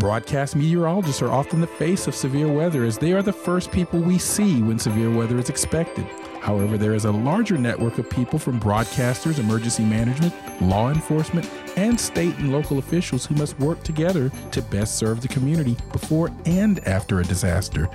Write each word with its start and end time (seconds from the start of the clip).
Broadcast 0.00 0.56
meteorologists 0.56 1.20
are 1.20 1.30
often 1.30 1.60
the 1.60 1.66
face 1.66 2.06
of 2.06 2.14
severe 2.14 2.48
weather 2.48 2.84
as 2.84 2.96
they 2.96 3.12
are 3.12 3.20
the 3.20 3.34
first 3.34 3.70
people 3.70 4.00
we 4.00 4.16
see 4.16 4.62
when 4.62 4.78
severe 4.78 5.10
weather 5.10 5.38
is 5.38 5.50
expected. 5.50 6.06
However, 6.40 6.78
there 6.78 6.94
is 6.94 7.04
a 7.04 7.12
larger 7.12 7.58
network 7.58 7.98
of 7.98 8.08
people 8.08 8.38
from 8.38 8.58
broadcasters, 8.58 9.38
emergency 9.38 9.84
management, 9.84 10.32
law 10.62 10.88
enforcement, 10.88 11.46
and 11.76 11.98
state 11.98 12.36
and 12.36 12.52
local 12.52 12.78
officials 12.78 13.26
who 13.26 13.34
must 13.34 13.58
work 13.58 13.82
together 13.82 14.30
to 14.52 14.62
best 14.62 14.96
serve 14.96 15.20
the 15.20 15.28
community 15.28 15.76
before 15.92 16.30
and 16.46 16.86
after 16.86 17.20
a 17.20 17.24
disaster. 17.24 17.88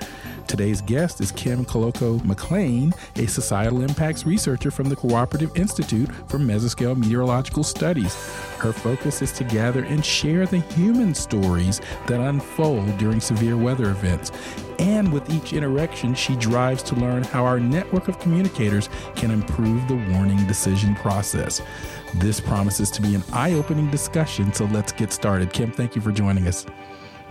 Today's 0.47 0.81
guest 0.81 1.21
is 1.21 1.31
Kim 1.31 1.65
Klockow-McClain, 1.65 2.95
a 3.15 3.27
societal 3.27 3.81
impacts 3.81 4.27
researcher 4.27 4.69
from 4.69 4.89
the 4.89 4.95
Cooperative 4.95 5.55
Institute 5.55 6.09
for 6.27 6.37
Mesoscale 6.37 6.95
Meteorological 6.95 7.63
Studies. 7.63 8.13
Her 8.59 8.71
focus 8.71 9.23
is 9.23 9.31
to 9.33 9.43
gather 9.43 9.83
and 9.83 10.05
share 10.05 10.45
the 10.45 10.59
human 10.59 11.15
stories 11.15 11.81
that 12.05 12.19
unfold 12.19 12.95
during 12.99 13.19
severe 13.19 13.57
weather 13.57 13.89
events. 13.89 14.31
And 14.77 15.11
with 15.11 15.29
each 15.31 15.53
interaction, 15.53 16.13
she 16.13 16.35
drives 16.35 16.83
to 16.83 16.95
learn 16.95 17.23
how 17.23 17.45
our 17.45 17.59
network 17.59 18.07
of 18.07 18.19
communicators 18.19 18.89
can 19.15 19.31
improve 19.31 19.87
the 19.87 19.95
warning 20.13 20.45
decision 20.45 20.93
process. 20.95 21.61
This 22.15 22.39
promises 22.39 22.91
to 22.91 23.01
be 23.01 23.15
an 23.15 23.23
eye 23.33 23.53
opening 23.65 23.89
discussion, 23.89 24.53
so 24.53 24.65
let's 24.65 24.91
get 24.91 25.11
started. 25.11 25.51
Kim, 25.51 25.71
thank 25.71 25.95
you 25.95 26.01
for 26.01 26.11
joining 26.11 26.47
us. 26.47 26.67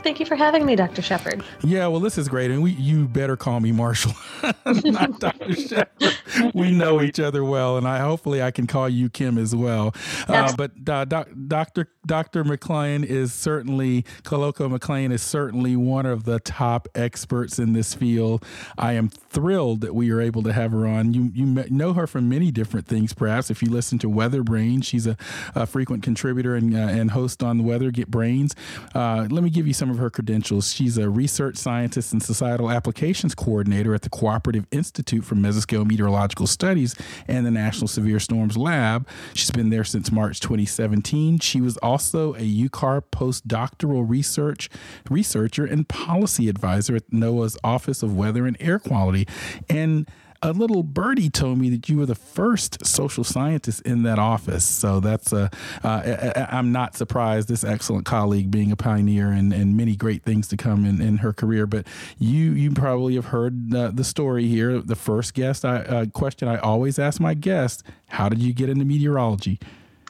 Thank 0.05 0.21
you 0.21 0.27
for 0.27 0.37
having 0.37 0.67
me, 0.67 0.77
Dr. 0.77 1.01
Shepard. 1.01 1.43
Yeah, 1.63 1.87
well, 1.87 1.99
this 1.99 2.19
is 2.19 2.29
great, 2.29 2.51
and 2.51 2.63
we 2.63 2.73
you 2.73 3.09
better 3.09 3.39
call 3.39 3.61
me 3.61 3.73
Marshall, 3.73 4.13
not 4.67 5.19
Dr. 5.19 5.55
Shepard. 5.57 6.19
We 6.53 6.73
know 6.73 7.01
each 7.01 7.19
other 7.19 7.43
well, 7.43 7.79
and 7.79 7.89
I 7.89 8.01
hopefully 8.01 8.43
I 8.43 8.51
can 8.51 8.67
call 8.67 8.87
you 8.87 9.09
Kim 9.09 9.39
as 9.39 9.57
well. 9.57 9.95
Uh, 10.29 10.55
but 10.57 10.73
uh, 10.87 11.07
doc, 11.07 11.29
Dr. 11.49 11.89
Dr. 12.07 12.45
McClain 12.45 13.03
is 13.03 13.33
certainly 13.33 14.03
Klockow-McClain 14.25 15.11
is 15.11 15.23
certainly 15.23 15.75
one 15.75 16.05
of 16.05 16.25
the 16.25 16.39
top 16.39 16.87
experts 16.95 17.59
in 17.59 17.73
this 17.73 17.95
field. 17.95 18.45
I 18.77 18.93
am 18.93 19.09
thrilled 19.09 19.81
that 19.81 19.95
we 19.95 20.11
are 20.11 20.21
able 20.21 20.43
to 20.43 20.53
have 20.53 20.73
her 20.73 20.87
on. 20.87 21.15
You 21.15 21.31
you 21.33 21.47
know 21.71 21.95
her 21.95 22.07
from 22.07 22.29
many 22.29 22.51
different 22.51 22.87
things. 22.87 23.15
Perhaps 23.15 23.51
if 23.51 23.63
you 23.63 23.71
listen 23.71 23.99
to 24.01 24.11
Weather 24.11 24.43
Brain, 24.43 24.83
she's 24.83 25.07
a, 25.07 25.17
a 25.55 25.65
frequent 25.65 26.03
contributor 26.03 26.57
and 26.57 26.75
uh, 26.77 26.79
and 26.79 27.13
host 27.13 27.43
on 27.43 27.57
the 27.57 27.65
Weather 27.65 27.91
Get 27.91 28.11
Brains. 28.11 28.55
Uh, 28.95 29.27
let 29.31 29.43
me 29.43 29.49
give 29.49 29.67
you 29.67 29.73
some 29.73 29.94
of 29.95 30.01
her 30.01 30.11
credentials. 30.11 30.73
She's 30.75 30.99
a 30.99 31.09
research 31.09 31.57
scientist 31.57 32.13
and 32.13 32.23
societal 32.23 32.71
applications 32.71 33.35
coordinator 33.35 33.95
at 33.95 34.03
the 34.03 34.11
Cooperative 34.11 34.67
Institute 34.71 35.25
for 35.25 35.35
Mesoscale 35.35 35.87
Meteorological 35.87 36.47
Studies 36.47 36.95
and 37.27 37.47
the 37.47 37.51
National 37.51 37.89
Severe 37.89 38.21
Storms 38.21 38.57
Lab. 38.57 39.09
She's 39.33 39.51
been 39.51 39.71
there 39.71 39.85
since 39.85 40.13
March 40.13 40.41
2017. 40.41 41.39
She 41.39 41.61
was 41.61 41.77
also 41.79 42.35
a 42.35 42.41
UCAR 42.41 43.03
postdoctoral 43.11 44.09
research 44.09 44.69
researcher 45.09 45.65
and 45.65 45.89
policy 45.89 46.49
advisor 46.49 46.97
at 46.97 47.11
NOAA's 47.11 47.57
Office 47.65 48.03
of 48.03 48.17
Weather 48.17 48.47
and 48.47 48.57
Air 48.61 48.79
Quality. 48.79 49.27
And 49.71 50.09
a 50.45 50.53
little 50.53 50.83
birdie 50.83 51.31
told 51.31 51.59
me 51.59 51.71
that 51.71 51.89
you 51.89 51.99
were 51.99 52.07
the 52.07 52.15
first 52.15 52.85
social 52.85 53.25
scientist 53.25 53.81
in 53.83 54.03
that 54.03 54.19
office. 54.19 54.65
So 54.65 55.01
that's 55.01 55.33
a, 55.33 55.51
uh, 55.83 56.47
I'm 56.51 56.71
not 56.71 56.97
surprised. 56.97 57.49
This 57.49 57.65
excellent 57.65 58.05
colleague 58.05 58.51
being 58.51 58.71
a 58.71 58.77
pioneer 58.77 59.31
and, 59.31 59.53
and 59.53 59.77
many 59.77 59.97
great 59.97 60.23
things 60.23 60.47
to 60.49 60.57
come 60.57 60.85
in, 60.85 61.01
in 61.01 61.19
her 61.19 61.33
career. 61.33 61.67
But 61.67 61.87
you 62.19 62.53
you 62.53 62.73
probably 62.73 63.15
have 63.15 63.27
heard 63.27 63.75
uh, 63.75 63.91
the 63.93 64.05
story 64.05 64.47
here. 64.47 64.81
The 64.81 64.97
first 64.97 65.33
guest 65.35 65.65
I, 65.65 65.77
uh, 65.79 66.07
question 66.07 66.47
I 66.47 66.59
always 66.59 66.99
ask 66.99 67.21
my 67.21 67.35
guests: 67.35 67.83
How 68.09 68.29
did 68.29 68.41
you 68.41 68.53
get 68.53 68.69
into 68.69 68.85
meteorology? 68.85 69.59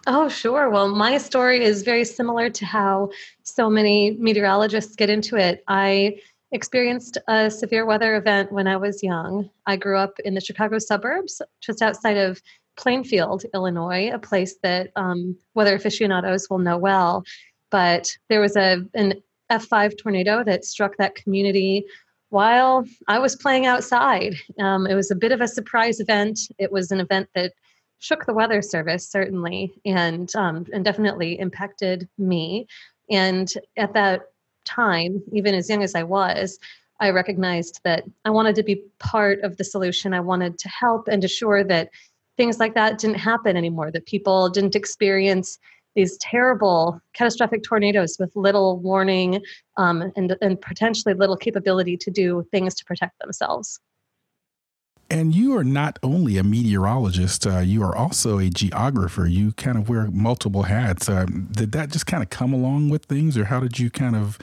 Oh, 0.07 0.29
sure. 0.29 0.69
Well, 0.69 0.89
my 0.89 1.17
story 1.17 1.65
is 1.65 1.83
very 1.83 2.05
similar 2.05 2.51
to 2.51 2.67
how 2.67 3.11
so 3.43 3.71
many 3.71 4.17
meteorologists 4.19 4.97
get 4.97 5.09
into 5.09 5.37
it. 5.37 5.65
I 5.67 6.21
experienced 6.55 7.19
a 7.27 7.51
severe 7.51 7.85
weather 7.85 8.15
event 8.15 8.53
when 8.53 8.69
I 8.69 8.77
was 8.77 9.03
young. 9.03 9.51
I 9.67 9.77
grew 9.77 9.99
up 9.99 10.19
in 10.25 10.35
the 10.35 10.41
Chicago 10.41 10.79
suburbs, 10.79 11.43
just 11.61 11.83
outside 11.83 12.17
of 12.17 12.41
Plainfield, 12.77 13.45
Illinois, 13.53 14.11
a 14.13 14.21
place 14.21 14.57
that 14.63 14.93
um, 14.95 15.37
weather 15.55 15.75
aficionados 15.75 16.49
will 16.49 16.61
know 16.61 16.79
well. 16.79 17.25
But 17.71 18.17
there 18.29 18.41
was 18.41 18.57
a 18.57 18.85
an 18.95 19.15
F5 19.51 19.99
tornado 19.99 20.45
that 20.45 20.65
struck 20.65 20.97
that 20.97 21.17
community 21.17 21.87
while 22.31 22.85
I 23.09 23.19
was 23.19 23.37
playing 23.37 23.67
outside. 23.67 24.35
Um, 24.61 24.87
it 24.87 24.95
was 24.95 25.11
a 25.11 25.17
bit 25.17 25.33
of 25.33 25.41
a 25.41 25.49
surprise 25.49 25.99
event. 25.99 26.39
It 26.59 26.71
was 26.71 26.93
an 26.93 27.01
event 27.01 27.29
that 27.35 27.53
shook 27.99 28.27
the 28.27 28.35
weather 28.35 28.63
service 28.63 29.09
certainly, 29.09 29.73
and 29.85 30.35
um, 30.37 30.67
and 30.73 30.85
definitely 30.85 31.39
impacted 31.39 32.09
me. 32.17 32.69
And 33.11 33.53
at 33.77 33.93
that 33.95 34.23
time, 34.65 35.23
even 35.33 35.55
as 35.55 35.69
young 35.69 35.83
as 35.83 35.95
I 35.95 36.03
was, 36.03 36.59
I 37.01 37.11
recognized 37.11 37.81
that 37.85 38.05
I 38.25 38.31
wanted 38.31 38.55
to 38.57 38.63
be 38.63 38.83
part 38.99 39.41
of 39.41 39.57
the 39.57 39.65
solution. 39.65 40.15
I 40.15 40.21
wanted 40.21 40.59
to 40.59 40.69
help 40.69 41.09
and 41.09 41.25
assure 41.25 41.65
that 41.65 41.91
things 42.37 42.59
like 42.59 42.75
that 42.75 42.99
didn't 42.99 43.19
happen 43.19 43.57
anymore, 43.57 43.91
that 43.91 44.07
people 44.07 44.49
didn't 44.49 44.77
experience 44.77 45.59
these 45.95 46.17
terrible 46.19 47.01
catastrophic 47.13 47.63
tornadoes 47.63 48.17
with 48.19 48.35
little 48.35 48.79
warning 48.79 49.43
um, 49.77 50.13
and, 50.17 50.37
and 50.41 50.61
potentially 50.61 51.15
little 51.15 51.37
capability 51.37 51.97
to 51.97 52.11
do 52.11 52.45
things 52.51 52.75
to 52.75 52.85
protect 52.85 53.19
themselves. 53.21 53.79
And 55.11 55.35
you 55.35 55.57
are 55.57 55.65
not 55.65 55.99
only 56.03 56.39
a 56.39 56.43
meteorologist, 56.43 57.47
uh, 57.47 57.59
you 57.59 57.83
are 57.83 57.95
also 57.95 58.39
a 58.39 58.49
geographer. 58.49 59.27
You 59.27 59.53
kind 59.53 59.77
of 59.77 59.89
wear 59.89 60.09
multiple 60.11 60.65
hats. 60.65 61.09
Uh, 61.09 61.27
did 61.27 61.73
that 61.73 61.91
just 61.91 62.07
kind 62.07 62.23
of 62.23 62.31
come 62.31 62.53
along 62.53 62.89
with 62.89 63.05
things, 63.05 63.37
or 63.37 63.45
how 63.45 63.61
did 63.61 63.79
you 63.79 63.91
kind 63.91 64.17
of 64.17 64.39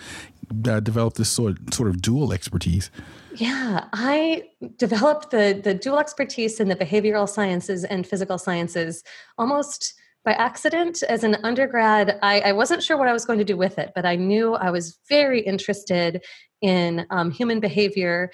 uh, 0.67 0.79
develop 0.79 1.15
this 1.15 1.29
sort 1.29 1.73
sort 1.73 1.89
of 1.89 2.01
dual 2.01 2.31
expertise? 2.31 2.91
Yeah, 3.35 3.85
I 3.93 4.49
developed 4.77 5.31
the 5.31 5.59
the 5.61 5.73
dual 5.73 5.99
expertise 5.99 6.59
in 6.59 6.67
the 6.67 6.75
behavioral 6.75 7.27
sciences 7.27 7.83
and 7.83 8.05
physical 8.05 8.37
sciences 8.37 9.03
almost 9.37 9.93
by 10.23 10.33
accident. 10.33 11.01
As 11.03 11.23
an 11.23 11.35
undergrad, 11.43 12.19
I, 12.21 12.41
I 12.41 12.51
wasn't 12.51 12.83
sure 12.83 12.97
what 12.97 13.07
I 13.07 13.13
was 13.13 13.25
going 13.25 13.39
to 13.39 13.45
do 13.45 13.57
with 13.57 13.79
it, 13.79 13.91
but 13.95 14.05
I 14.05 14.15
knew 14.15 14.53
I 14.53 14.69
was 14.69 14.99
very 15.09 15.41
interested 15.41 16.23
in 16.61 17.07
um, 17.09 17.31
human 17.31 17.59
behavior 17.59 18.29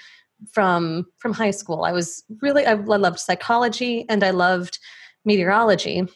from 0.51 1.05
from 1.17 1.33
high 1.33 1.51
school. 1.51 1.83
I 1.83 1.91
was 1.91 2.23
really 2.41 2.65
I 2.65 2.73
loved 2.73 3.19
psychology 3.19 4.05
and 4.09 4.23
I 4.23 4.31
loved 4.31 4.79
meteorology. 5.25 6.07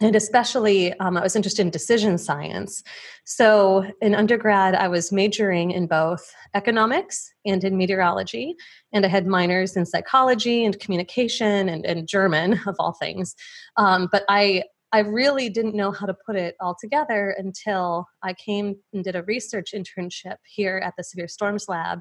And 0.00 0.14
especially, 0.14 0.92
um, 1.00 1.16
I 1.16 1.22
was 1.22 1.34
interested 1.34 1.62
in 1.62 1.70
decision 1.70 2.18
science. 2.18 2.82
So, 3.24 3.90
in 4.02 4.14
undergrad, 4.14 4.74
I 4.74 4.88
was 4.88 5.10
majoring 5.10 5.70
in 5.70 5.86
both 5.86 6.34
economics 6.54 7.32
and 7.46 7.64
in 7.64 7.78
meteorology. 7.78 8.56
And 8.92 9.06
I 9.06 9.08
had 9.08 9.26
minors 9.26 9.74
in 9.74 9.86
psychology 9.86 10.66
and 10.66 10.78
communication 10.78 11.70
and, 11.70 11.86
and 11.86 12.06
German, 12.06 12.60
of 12.66 12.76
all 12.78 12.92
things. 12.92 13.34
Um, 13.78 14.08
but 14.12 14.24
I, 14.28 14.64
I 14.92 15.00
really 15.00 15.48
didn't 15.48 15.74
know 15.74 15.92
how 15.92 16.04
to 16.04 16.14
put 16.26 16.36
it 16.36 16.56
all 16.60 16.76
together 16.78 17.34
until 17.38 18.06
I 18.22 18.34
came 18.34 18.76
and 18.92 19.02
did 19.02 19.16
a 19.16 19.22
research 19.22 19.72
internship 19.74 20.36
here 20.44 20.76
at 20.84 20.92
the 20.98 21.04
Severe 21.04 21.28
Storms 21.28 21.68
Lab 21.68 22.00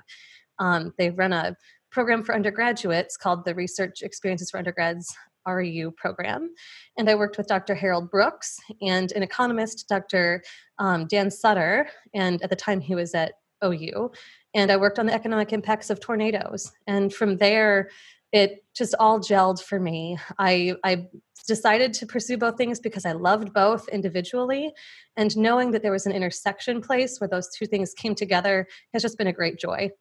um, 0.60 0.94
they 0.98 1.10
run 1.10 1.34
a 1.34 1.56
program 1.92 2.24
for 2.24 2.36
undergraduates 2.36 3.18
called 3.18 3.46
the 3.46 3.56
Research 3.56 4.02
Experiences 4.02 4.52
for 4.52 4.58
Undergrads 4.58 5.14
REU 5.48 5.96
program. 5.96 6.54
And 6.98 7.10
I 7.10 7.16
worked 7.16 7.38
with 7.38 7.48
Dr. 7.48 7.76
Harold 7.76 8.10
Brooks 8.10 8.58
and 8.82 9.12
an 9.12 9.24
economist, 9.24 9.88
Dr. 9.88 10.44
Um, 10.80 11.08
Dan 11.08 11.32
Sutter, 11.32 11.88
and 12.14 12.42
at 12.42 12.50
the 12.50 12.56
time 12.56 12.82
he 12.82 12.96
was 12.96 13.14
at 13.14 13.34
OU. 13.64 14.12
And 14.54 14.72
I 14.72 14.78
worked 14.78 15.00
on 15.00 15.06
the 15.06 15.14
economic 15.14 15.54
impacts 15.54 15.90
of 15.90 16.00
tornadoes. 16.00 16.72
And 16.88 17.14
from 17.14 17.38
there, 17.38 17.90
it 18.32 18.66
just 18.76 18.96
all 19.00 19.20
gelled 19.20 19.64
for 19.64 19.80
me. 19.80 20.18
I, 20.40 20.76
I 20.84 21.08
decided 21.48 21.94
to 21.94 22.06
pursue 22.06 22.38
both 22.38 22.58
things 22.58 22.80
because 22.80 23.06
I 23.06 23.14
loved 23.14 23.54
both 23.54 23.88
individually. 23.90 24.74
And 25.16 25.36
knowing 25.38 25.72
that 25.72 25.84
there 25.84 25.92
was 25.92 26.06
an 26.06 26.12
intersection 26.12 26.82
place 26.82 27.20
where 27.20 27.28
those 27.28 27.50
two 27.50 27.66
things 27.66 27.94
came 27.94 28.16
together 28.16 28.68
has 28.94 29.02
just 29.02 29.18
been 29.18 29.28
a 29.28 29.34
great 29.34 29.60
joy. 29.60 29.92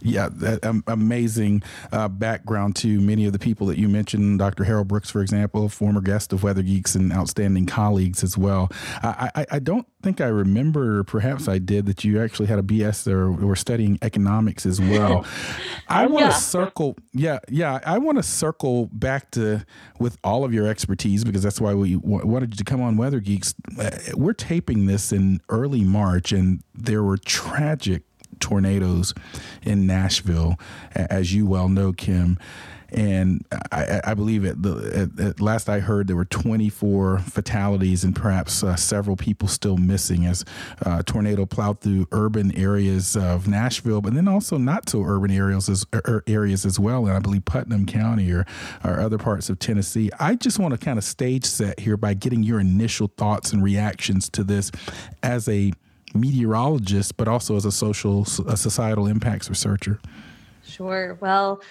Yeah, 0.00 0.28
that, 0.30 0.64
um, 0.64 0.84
amazing 0.86 1.62
uh, 1.92 2.08
background 2.08 2.76
to 2.76 3.00
many 3.00 3.26
of 3.26 3.32
the 3.32 3.38
people 3.38 3.66
that 3.66 3.78
you 3.78 3.88
mentioned. 3.88 4.38
Dr. 4.38 4.64
Harold 4.64 4.88
Brooks, 4.88 5.10
for 5.10 5.20
example, 5.20 5.68
former 5.68 6.00
guest 6.00 6.32
of 6.32 6.42
Weather 6.42 6.62
Geeks 6.62 6.94
and 6.94 7.12
outstanding 7.12 7.66
colleagues 7.66 8.22
as 8.22 8.38
well. 8.38 8.70
I, 9.02 9.30
I, 9.34 9.46
I 9.52 9.58
don't 9.58 9.86
think 10.02 10.20
I 10.20 10.26
remember, 10.26 11.02
perhaps 11.04 11.48
I 11.48 11.58
did, 11.58 11.86
that 11.86 12.04
you 12.04 12.22
actually 12.22 12.46
had 12.46 12.58
a 12.58 12.62
BS 12.62 13.08
or 13.08 13.32
were 13.32 13.56
studying 13.56 13.98
economics 14.02 14.64
as 14.66 14.80
well. 14.80 15.26
I 15.88 16.06
want 16.06 16.26
to 16.26 16.30
yeah. 16.30 16.36
circle, 16.36 16.96
yeah, 17.12 17.38
yeah, 17.48 17.80
I 17.84 17.98
want 17.98 18.18
to 18.18 18.22
circle 18.22 18.86
back 18.92 19.30
to 19.32 19.64
with 19.98 20.16
all 20.22 20.44
of 20.44 20.54
your 20.54 20.66
expertise 20.66 21.24
because 21.24 21.42
that's 21.42 21.60
why 21.60 21.74
we 21.74 21.96
wanted 21.96 22.50
you 22.50 22.56
to 22.56 22.64
come 22.64 22.80
on 22.80 22.96
Weather 22.96 23.20
Geeks. 23.20 23.54
Uh, 23.78 23.90
we're 24.14 24.32
taping 24.32 24.86
this 24.86 25.12
in 25.12 25.40
early 25.48 25.82
March, 25.82 26.30
and 26.30 26.62
there 26.74 27.02
were 27.02 27.16
tragic 27.16 28.02
tornadoes 28.40 29.14
in 29.62 29.86
Nashville, 29.86 30.58
as 30.94 31.34
you 31.34 31.46
well 31.46 31.68
know, 31.68 31.92
Kim. 31.92 32.38
And 32.90 33.44
I, 33.70 34.00
I 34.02 34.14
believe 34.14 34.46
at 34.46 34.62
the 34.62 35.10
at, 35.18 35.20
at, 35.20 35.40
last 35.40 35.68
I 35.68 35.80
heard 35.80 36.06
there 36.06 36.16
were 36.16 36.24
24 36.24 37.18
fatalities 37.18 38.02
and 38.02 38.16
perhaps 38.16 38.62
uh, 38.62 38.76
several 38.76 39.14
people 39.14 39.46
still 39.46 39.76
missing 39.76 40.24
as 40.24 40.42
uh, 40.86 41.02
tornado 41.02 41.44
plowed 41.44 41.80
through 41.80 42.06
urban 42.12 42.54
areas 42.56 43.14
of 43.14 43.46
Nashville, 43.46 44.00
but 44.00 44.14
then 44.14 44.26
also 44.26 44.56
not 44.56 44.88
so 44.88 45.02
urban 45.02 45.30
areas 45.30 45.68
as 45.68 45.84
er, 45.94 46.02
er, 46.08 46.24
areas 46.26 46.64
as 46.64 46.80
well. 46.80 47.06
And 47.06 47.14
I 47.14 47.18
believe 47.18 47.44
Putnam 47.44 47.84
County 47.84 48.32
or, 48.32 48.46
or 48.82 49.00
other 49.00 49.18
parts 49.18 49.50
of 49.50 49.58
Tennessee. 49.58 50.10
I 50.18 50.34
just 50.34 50.58
want 50.58 50.72
to 50.72 50.78
kind 50.78 50.96
of 50.96 51.04
stage 51.04 51.44
set 51.44 51.80
here 51.80 51.98
by 51.98 52.14
getting 52.14 52.42
your 52.42 52.58
initial 52.58 53.08
thoughts 53.18 53.52
and 53.52 53.62
reactions 53.62 54.30
to 54.30 54.42
this 54.42 54.70
as 55.22 55.46
a 55.46 55.72
meteorologist, 56.14 57.16
but 57.16 57.28
also 57.28 57.56
as 57.56 57.64
a 57.64 57.72
social, 57.72 58.22
a 58.46 58.56
societal 58.56 59.06
impacts 59.06 59.48
researcher? 59.48 60.00
Sure. 60.62 61.18
Well, 61.20 61.62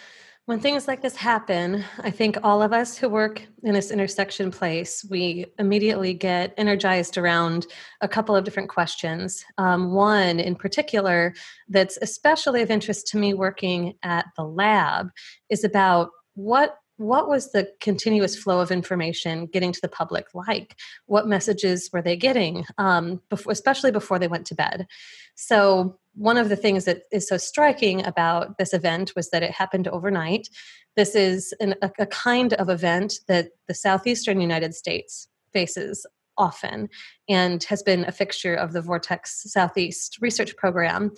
when 0.48 0.62
things 0.62 0.88
like 0.88 1.02
this 1.02 1.18
happen, 1.18 1.84
I 2.00 2.10
think 2.10 2.38
all 2.42 2.62
of 2.62 2.72
us 2.72 2.98
who 2.98 3.10
work 3.10 3.46
in 3.64 3.74
this 3.74 3.92
intersection 3.92 4.50
place, 4.50 5.06
we 5.10 5.46
immediately 5.60 6.14
get 6.14 6.54
energized 6.56 7.18
around 7.18 7.68
a 8.00 8.08
couple 8.08 8.34
of 8.34 8.46
different 8.46 8.70
questions. 8.70 9.44
Um, 9.58 9.92
one 9.92 10.40
in 10.40 10.56
particular 10.56 11.34
that's 11.68 11.98
especially 12.02 12.62
of 12.62 12.72
interest 12.72 13.08
to 13.08 13.18
me 13.18 13.34
working 13.34 13.96
at 14.04 14.28
the 14.38 14.44
lab 14.44 15.10
is 15.50 15.66
about 15.66 16.12
what 16.36 16.78
what 16.98 17.30
was 17.30 17.52
the 17.52 17.72
continuous 17.80 18.36
flow 18.36 18.60
of 18.60 18.72
information 18.72 19.46
getting 19.46 19.72
to 19.72 19.82
the 19.82 19.88
public 19.88 20.34
like? 20.34 20.76
What 21.06 21.28
messages 21.28 21.90
were 21.94 22.02
they 22.02 22.18
getting, 22.18 22.66
um, 22.78 23.22
before, 23.30 23.52
especially 23.52 23.92
before 23.92 24.20
they 24.20 24.28
went 24.28 24.48
to 24.48 24.56
bed? 24.56 24.88
So, 25.36 26.00
one 26.16 26.38
of 26.38 26.50
the 26.50 26.56
things 26.56 26.86
that 26.86 27.04
is 27.12 27.28
so 27.28 27.38
striking 27.38 28.04
about 28.04 28.58
this 28.58 28.74
event 28.74 29.14
was 29.16 29.30
that 29.30 29.44
it 29.44 29.52
happened 29.52 29.88
overnight. 29.88 30.50
This 30.96 31.14
is 31.14 31.54
an, 31.60 31.76
a, 31.84 31.92
a 32.00 32.08
kind 32.08 32.54
of 32.54 32.70
event 32.70 33.20
that 33.28 33.50
the 33.68 33.76
southeastern 33.76 34.42
United 34.42 34.74
States 34.74 35.28
faces 35.54 36.08
often 36.36 36.90
and 37.30 37.64
has 37.66 37.84
been 37.84 38.04
a 38.06 38.12
fixture 38.12 38.56
of 38.56 38.74
the 38.74 38.82
Vortex 38.82 39.44
Southeast 39.52 40.18
research 40.20 40.56
program. 40.56 41.12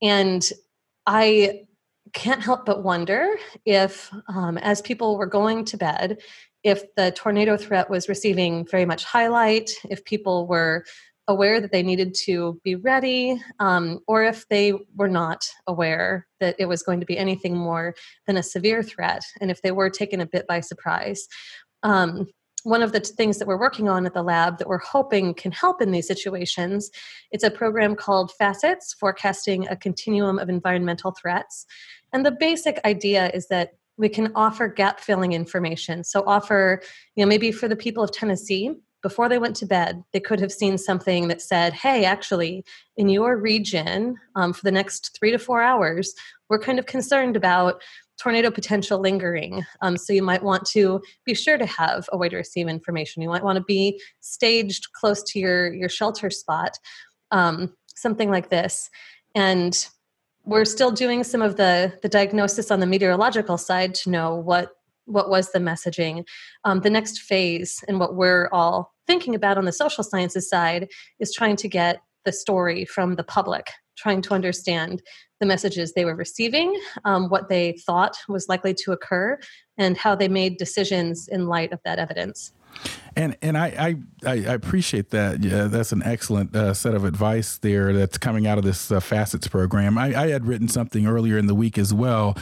And 0.00 0.48
I 1.06 1.66
can't 2.12 2.42
help 2.42 2.64
but 2.66 2.82
wonder 2.82 3.36
if, 3.64 4.10
um, 4.28 4.58
as 4.58 4.80
people 4.80 5.16
were 5.16 5.26
going 5.26 5.64
to 5.66 5.76
bed, 5.76 6.18
if 6.64 6.94
the 6.96 7.12
tornado 7.12 7.56
threat 7.56 7.88
was 7.88 8.08
receiving 8.08 8.66
very 8.66 8.84
much 8.84 9.04
highlight, 9.04 9.70
if 9.90 10.04
people 10.04 10.46
were 10.46 10.84
aware 11.28 11.60
that 11.60 11.72
they 11.72 11.82
needed 11.82 12.14
to 12.14 12.58
be 12.64 12.74
ready, 12.74 13.40
um, 13.60 14.00
or 14.08 14.24
if 14.24 14.48
they 14.48 14.72
were 14.96 15.08
not 15.08 15.46
aware 15.66 16.26
that 16.40 16.56
it 16.58 16.66
was 16.66 16.82
going 16.82 17.00
to 17.00 17.06
be 17.06 17.18
anything 17.18 17.56
more 17.56 17.94
than 18.26 18.38
a 18.38 18.42
severe 18.42 18.82
threat, 18.82 19.22
and 19.40 19.50
if 19.50 19.60
they 19.62 19.70
were 19.70 19.90
taken 19.90 20.20
a 20.20 20.26
bit 20.26 20.46
by 20.46 20.60
surprise. 20.60 21.28
Um, 21.82 22.26
one 22.64 22.82
of 22.82 22.92
the 22.92 23.00
things 23.00 23.38
that 23.38 23.48
we're 23.48 23.58
working 23.58 23.88
on 23.88 24.06
at 24.06 24.14
the 24.14 24.22
lab 24.22 24.58
that 24.58 24.68
we're 24.68 24.78
hoping 24.78 25.34
can 25.34 25.52
help 25.52 25.80
in 25.80 25.90
these 25.90 26.06
situations 26.06 26.90
it's 27.30 27.44
a 27.44 27.50
program 27.50 27.94
called 27.94 28.32
facets 28.32 28.94
forecasting 28.94 29.66
a 29.68 29.76
continuum 29.76 30.38
of 30.38 30.48
environmental 30.48 31.12
threats 31.12 31.66
and 32.12 32.24
the 32.24 32.30
basic 32.30 32.80
idea 32.84 33.30
is 33.34 33.48
that 33.48 33.74
we 33.98 34.08
can 34.08 34.32
offer 34.34 34.68
gap 34.68 35.00
filling 35.00 35.32
information. 35.32 36.04
So, 36.04 36.22
offer, 36.26 36.80
you 37.16 37.24
know, 37.24 37.28
maybe 37.28 37.52
for 37.52 37.68
the 37.68 37.76
people 37.76 38.02
of 38.02 38.12
Tennessee, 38.12 38.70
before 39.02 39.28
they 39.28 39.38
went 39.38 39.56
to 39.56 39.66
bed, 39.66 40.02
they 40.12 40.20
could 40.20 40.40
have 40.40 40.52
seen 40.52 40.78
something 40.78 41.28
that 41.28 41.42
said, 41.42 41.72
hey, 41.72 42.04
actually, 42.04 42.64
in 42.96 43.08
your 43.08 43.36
region, 43.36 44.16
um, 44.34 44.52
for 44.52 44.62
the 44.62 44.72
next 44.72 45.16
three 45.18 45.30
to 45.30 45.38
four 45.38 45.62
hours, 45.62 46.14
we're 46.48 46.58
kind 46.58 46.78
of 46.78 46.86
concerned 46.86 47.36
about 47.36 47.82
tornado 48.18 48.50
potential 48.50 49.00
lingering. 49.00 49.64
Um, 49.80 49.96
so 49.96 50.12
you 50.12 50.22
might 50.22 50.42
want 50.42 50.66
to 50.66 51.00
be 51.24 51.34
sure 51.34 51.56
to 51.56 51.66
have 51.66 52.08
a 52.12 52.16
way 52.16 52.28
to 52.28 52.36
receive 52.36 52.68
information. 52.68 53.22
You 53.22 53.28
might 53.28 53.44
want 53.44 53.56
to 53.56 53.64
be 53.64 54.00
staged 54.20 54.92
close 54.92 55.22
to 55.24 55.38
your 55.38 55.72
your 55.72 55.88
shelter 55.88 56.30
spot, 56.30 56.78
um, 57.30 57.74
something 57.94 58.30
like 58.30 58.50
this. 58.50 58.90
And 59.34 59.88
we're 60.44 60.64
still 60.64 60.90
doing 60.90 61.24
some 61.24 61.42
of 61.42 61.56
the 61.56 61.92
the 62.02 62.08
diagnosis 62.08 62.70
on 62.70 62.80
the 62.80 62.86
meteorological 62.86 63.58
side 63.58 63.94
to 63.96 64.10
know 64.10 64.34
what 64.34 64.70
what 65.04 65.30
was 65.30 65.52
the 65.52 65.58
messaging 65.58 66.24
um, 66.64 66.80
the 66.80 66.90
next 66.90 67.20
phase 67.20 67.82
and 67.88 67.98
what 68.00 68.14
we're 68.14 68.48
all 68.52 68.94
thinking 69.06 69.34
about 69.34 69.56
on 69.56 69.64
the 69.64 69.72
social 69.72 70.04
sciences 70.04 70.48
side 70.48 70.88
is 71.18 71.32
trying 71.32 71.56
to 71.56 71.68
get 71.68 72.00
the 72.24 72.32
story 72.32 72.84
from 72.84 73.14
the 73.14 73.24
public 73.24 73.68
trying 73.96 74.22
to 74.22 74.34
understand 74.34 75.02
the 75.40 75.46
messages 75.46 75.92
they 75.92 76.04
were 76.04 76.16
receiving 76.16 76.78
um, 77.04 77.28
what 77.28 77.48
they 77.48 77.72
thought 77.86 78.16
was 78.28 78.48
likely 78.48 78.74
to 78.74 78.92
occur 78.92 79.38
and 79.76 79.96
how 79.96 80.14
they 80.14 80.28
made 80.28 80.56
decisions 80.56 81.28
in 81.28 81.46
light 81.46 81.72
of 81.72 81.80
that 81.84 81.98
evidence 81.98 82.52
and 83.16 83.36
and 83.42 83.58
I 83.58 83.96
I, 84.24 84.30
I 84.30 84.34
appreciate 84.34 85.10
that. 85.10 85.42
Yeah, 85.42 85.64
that's 85.64 85.92
an 85.92 86.02
excellent 86.04 86.54
uh, 86.54 86.74
set 86.74 86.94
of 86.94 87.04
advice 87.04 87.58
there 87.58 87.92
that's 87.92 88.18
coming 88.18 88.46
out 88.46 88.58
of 88.58 88.64
this 88.64 88.90
uh, 88.90 89.00
facets 89.00 89.48
program. 89.48 89.98
I, 89.98 90.14
I, 90.14 90.28
had 90.28 90.46
written 90.46 90.68
something 90.68 91.06
earlier 91.06 91.38
in 91.38 91.46
the 91.46 91.54
week 91.54 91.78
as 91.78 91.92
well, 91.92 92.36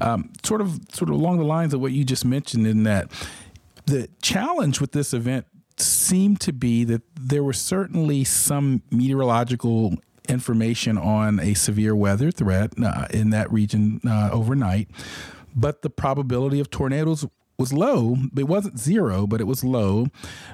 um, 0.00 0.32
sort 0.42 0.60
of 0.60 0.80
sort 0.92 1.10
of 1.10 1.16
along 1.16 1.38
the 1.38 1.44
lines 1.44 1.74
of 1.74 1.80
what 1.80 1.92
you 1.92 2.04
just 2.04 2.24
mentioned. 2.24 2.66
In 2.66 2.84
that 2.84 3.10
the 3.86 4.08
challenge 4.22 4.80
with 4.80 4.92
this 4.92 5.12
event 5.12 5.46
seemed 5.76 6.40
to 6.40 6.52
be 6.52 6.84
that 6.84 7.02
there 7.14 7.42
was 7.42 7.58
certainly 7.60 8.24
some 8.24 8.82
meteorological 8.90 9.96
information 10.28 10.98
on 10.98 11.40
a 11.40 11.54
severe 11.54 11.94
weather 11.94 12.30
threat 12.30 12.72
uh, 12.82 13.06
in 13.10 13.30
that 13.30 13.52
region 13.52 14.00
uh, 14.06 14.30
overnight. 14.32 14.88
But 15.54 15.82
the 15.82 15.90
probability 15.90 16.60
of 16.60 16.70
tornadoes 16.70 17.26
was 17.62 17.72
low. 17.72 18.16
It 18.36 18.48
wasn't 18.48 18.80
zero, 18.80 19.24
but 19.24 19.40
it 19.40 19.44
was 19.44 19.62
low. 19.62 20.08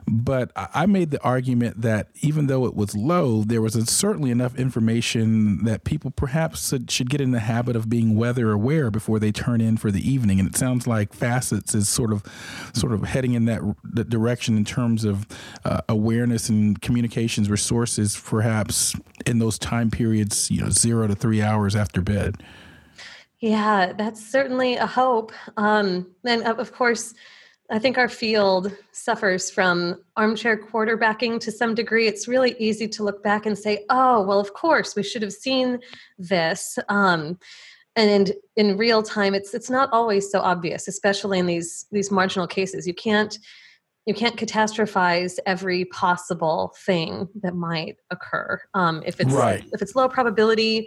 But 0.07 0.53
I 0.55 0.85
made 0.85 1.11
the 1.11 1.23
argument 1.23 1.81
that 1.81 2.09
even 2.21 2.49
though 2.49 2.67
it 2.67 2.75
was 2.75 2.95
low, 2.95 3.45
there 3.45 3.63
was 3.63 3.73
certainly 3.89 4.31
enough 4.31 4.55
information 4.57 5.65
that 5.65 5.85
people 5.85 6.11
perhaps 6.11 6.75
should 6.89 7.09
get 7.09 7.23
in 7.23 7.31
the 7.31 7.41
habit 7.41 7.77
of 7.77 7.89
being 7.89 8.15
weather 8.15 8.53
aware 8.53 8.91
before 8.91 9.19
they 9.19 9.33
turn 9.33 9.63
in 9.63 9.79
for 9.79 9.91
the 9.91 10.07
evening. 10.07 10.39
And 10.39 10.47
it 10.47 10.55
sounds 10.55 10.87
like 10.87 11.15
Facets 11.15 11.75
is 11.75 11.89
sort 11.89 12.13
of, 12.13 12.23
sort 12.75 12.93
of 12.93 13.05
heading 13.05 13.33
in 13.33 13.47
that, 13.47 13.63
that 13.85 14.11
direction 14.11 14.59
in 14.59 14.67
terms 14.67 15.07
of 15.07 15.27
uh, 15.65 15.81
awareness 15.89 16.51
and 16.51 16.79
communications 16.83 17.49
resources, 17.49 18.21
perhaps 18.23 18.95
in 19.25 19.39
those 19.39 19.59
time 19.59 19.91
periods, 19.91 20.51
you 20.51 20.61
know, 20.61 20.69
zero 20.69 21.07
to 21.07 21.15
three 21.15 21.41
hours 21.41 21.75
after 21.75 22.03
bed. 22.03 22.43
Yeah, 23.41 23.93
that's 23.93 24.25
certainly 24.25 24.77
a 24.77 24.87
hope. 24.87 25.33
Um, 25.57 26.09
and 26.25 26.43
of 26.43 26.73
course, 26.73 27.15
I 27.71 27.79
think 27.79 27.99
our 27.99 28.09
field 28.09 28.75
suffers 28.93 29.51
from 29.51 30.03
armchair 30.17 30.57
quarterbacking 30.57 31.39
to 31.41 31.53
some 31.53 31.75
degree. 31.75 32.07
It's 32.07 32.27
really 32.27 32.57
easy 32.59 32.89
to 32.89 33.05
look 33.05 33.23
back 33.23 33.45
and 33.45 33.57
say, 33.57 33.85
oh, 33.91 34.23
well, 34.23 34.41
of 34.41 34.55
course, 34.55 34.97
we 34.97 35.03
should 35.03 35.23
have 35.23 35.33
seen 35.33 35.81
this. 36.19 36.79
Um, 36.89 37.39
and 37.95 38.29
in, 38.29 38.35
in 38.57 38.79
real 38.79 39.03
time, 39.03 39.35
it's 39.35 39.55
it's 39.55 39.69
not 39.69 39.91
always 39.93 40.31
so 40.31 40.41
obvious, 40.41 40.89
especially 40.89 41.39
in 41.39 41.47
these 41.47 41.85
these 41.91 42.11
marginal 42.11 42.47
cases. 42.47 42.87
You 42.87 42.95
can't 42.95 43.37
you 44.07 44.15
can't 44.15 44.37
catastrophize 44.37 45.39
every 45.45 45.85
possible 45.87 46.75
thing 46.87 47.29
that 47.43 47.55
might 47.55 47.97
occur. 48.11 48.59
Um, 48.73 49.03
if 49.05 49.21
it's 49.21 49.35
right. 49.35 49.65
if 49.73 49.83
it's 49.83 49.95
low 49.95 50.09
probability, 50.09 50.87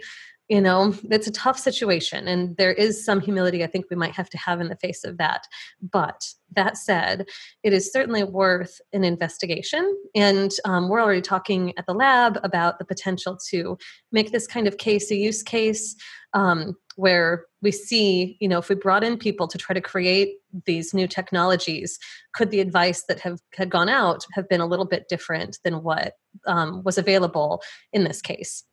you 0.52 0.60
know 0.60 0.94
it's 1.10 1.26
a 1.26 1.32
tough 1.32 1.58
situation 1.58 2.28
and 2.28 2.54
there 2.58 2.74
is 2.74 3.02
some 3.02 3.20
humility 3.22 3.64
i 3.64 3.66
think 3.66 3.86
we 3.88 3.96
might 3.96 4.12
have 4.12 4.28
to 4.28 4.36
have 4.36 4.60
in 4.60 4.68
the 4.68 4.76
face 4.76 5.02
of 5.02 5.16
that. 5.16 5.46
But 5.80 6.20
that 6.54 6.76
said 6.76 7.26
it 7.62 7.72
is 7.72 7.90
certainly 7.90 8.22
worth 8.22 8.78
an 8.92 9.02
investigation 9.02 9.84
and 10.14 10.50
um, 10.66 10.90
we're 10.90 11.00
already 11.00 11.22
talking 11.22 11.72
at 11.78 11.86
the 11.86 11.94
lab 11.94 12.38
about 12.42 12.78
the 12.78 12.84
potential 12.84 13.38
to 13.48 13.78
make 14.10 14.30
this 14.30 14.46
kind 14.46 14.66
of 14.68 14.76
case 14.76 15.10
a 15.10 15.16
use 15.16 15.42
case 15.42 15.96
um, 16.34 16.76
where 16.96 17.46
we 17.62 17.72
see 17.72 18.36
you 18.38 18.48
know 18.48 18.58
if 18.58 18.68
we 18.68 18.74
brought 18.74 19.04
in 19.04 19.16
people 19.16 19.48
to 19.48 19.56
try 19.56 19.72
to 19.72 19.80
create 19.80 20.34
these 20.66 20.92
new 20.92 21.08
technologies 21.08 21.98
could 22.34 22.50
the 22.50 22.60
advice 22.60 23.04
that 23.08 23.20
have 23.20 23.40
had 23.54 23.70
gone 23.70 23.88
out 23.88 24.26
have 24.34 24.50
been 24.50 24.60
a 24.60 24.70
little 24.72 24.84
bit 24.94 25.08
different 25.08 25.58
than 25.64 25.82
what 25.82 26.12
um, 26.46 26.82
was 26.84 26.98
available 26.98 27.62
in 27.94 28.04
this 28.04 28.20
case 28.20 28.64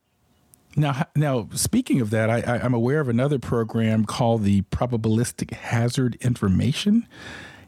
Now, 0.80 1.06
now 1.14 1.50
speaking 1.54 2.00
of 2.00 2.10
that, 2.12 2.30
I, 2.30 2.40
I, 2.40 2.64
I'm 2.64 2.74
aware 2.74 3.02
of 3.02 3.10
another 3.10 3.38
program 3.38 4.06
called 4.06 4.44
the 4.44 4.62
Probabilistic 4.64 5.52
Hazard 5.52 6.18
Information. 6.22 7.06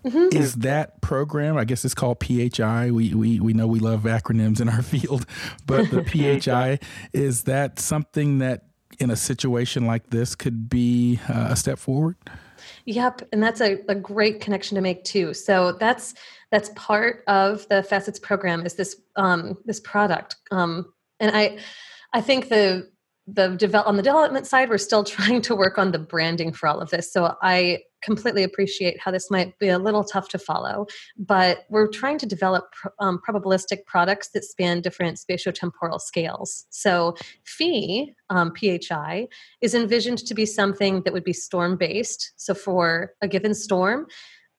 Mm-hmm. 0.06 0.36
Is 0.36 0.56
that 0.56 1.02
program? 1.02 1.58
I 1.58 1.66
guess 1.66 1.84
it's 1.84 1.94
called 1.94 2.24
PHI. 2.24 2.90
We, 2.90 3.14
we 3.14 3.40
we 3.40 3.54
know 3.54 3.68
we 3.68 3.80
love 3.80 4.04
acronyms 4.04 4.62
in 4.62 4.70
our 4.70 4.82
field, 4.94 5.26
but 5.68 5.92
the 5.92 6.04
PHI 6.42 6.80
is 7.14 7.44
that 7.44 7.80
something 7.80 8.40
that 8.40 8.64
in 9.00 9.12
a 9.12 9.16
situation 9.16 9.86
like 9.86 10.10
this 10.10 10.34
could 10.34 10.70
be 10.70 11.20
uh, 11.30 11.50
a 11.52 11.56
step 11.56 11.80
forward? 11.80 12.16
Yep, 12.86 13.28
and 13.34 13.44
that's 13.44 13.62
a, 13.62 13.80
a 13.90 13.96
great 13.96 14.40
connection 14.40 14.76
to 14.76 14.82
make 14.82 15.04
too. 15.04 15.34
So 15.34 15.74
that's 15.74 16.14
that's 16.50 16.70
part 16.76 17.24
of 17.28 17.68
the 17.68 17.84
Facets 17.84 18.20
program 18.20 18.66
is 18.66 18.76
this 18.76 18.96
um, 19.18 19.58
this 19.66 19.82
product, 19.82 20.38
um, 20.50 20.94
and 21.20 21.36
I 21.36 21.60
I 22.14 22.22
think 22.22 22.50
the 22.50 22.91
the 23.34 23.56
develop 23.56 23.88
on 23.88 23.96
the 23.96 24.04
development 24.04 24.46
side 24.46 24.70
we're 24.70 24.78
still 24.78 25.04
trying 25.16 25.42
to 25.42 25.56
work 25.56 25.78
on 25.78 25.92
the 25.92 26.00
branding 26.00 26.52
for 26.52 26.68
all 26.68 26.80
of 26.80 26.90
this. 26.90 27.12
So 27.12 27.36
i 27.42 27.80
completely 28.02 28.42
appreciate 28.42 29.00
how 29.00 29.12
this 29.12 29.30
might 29.30 29.58
be 29.60 29.68
a 29.68 29.78
little 29.78 30.04
tough 30.04 30.28
to 30.28 30.40
follow 30.40 30.88
but 31.20 31.66
we're 31.70 31.88
trying 31.88 32.18
to 32.18 32.26
develop 32.26 32.74
um, 32.98 33.20
probabilistic 33.28 33.86
products 33.86 34.30
that 34.30 34.44
span 34.44 34.82
different 34.82 35.20
spatiotemporal 35.20 36.00
scales. 36.00 36.66
So 36.70 37.16
phi 37.44 38.14
um, 38.30 38.54
phi 38.56 39.28
is 39.62 39.76
envisioned 39.76 40.20
to 40.20 40.34
be 40.34 40.46
something 40.46 41.04
that 41.04 41.14
would 41.14 41.24
be 41.24 41.34
storm 41.34 41.78
based 41.78 42.34
so 42.38 42.54
for 42.54 43.14
a 43.22 43.28
given 43.28 43.54
storm 43.54 44.08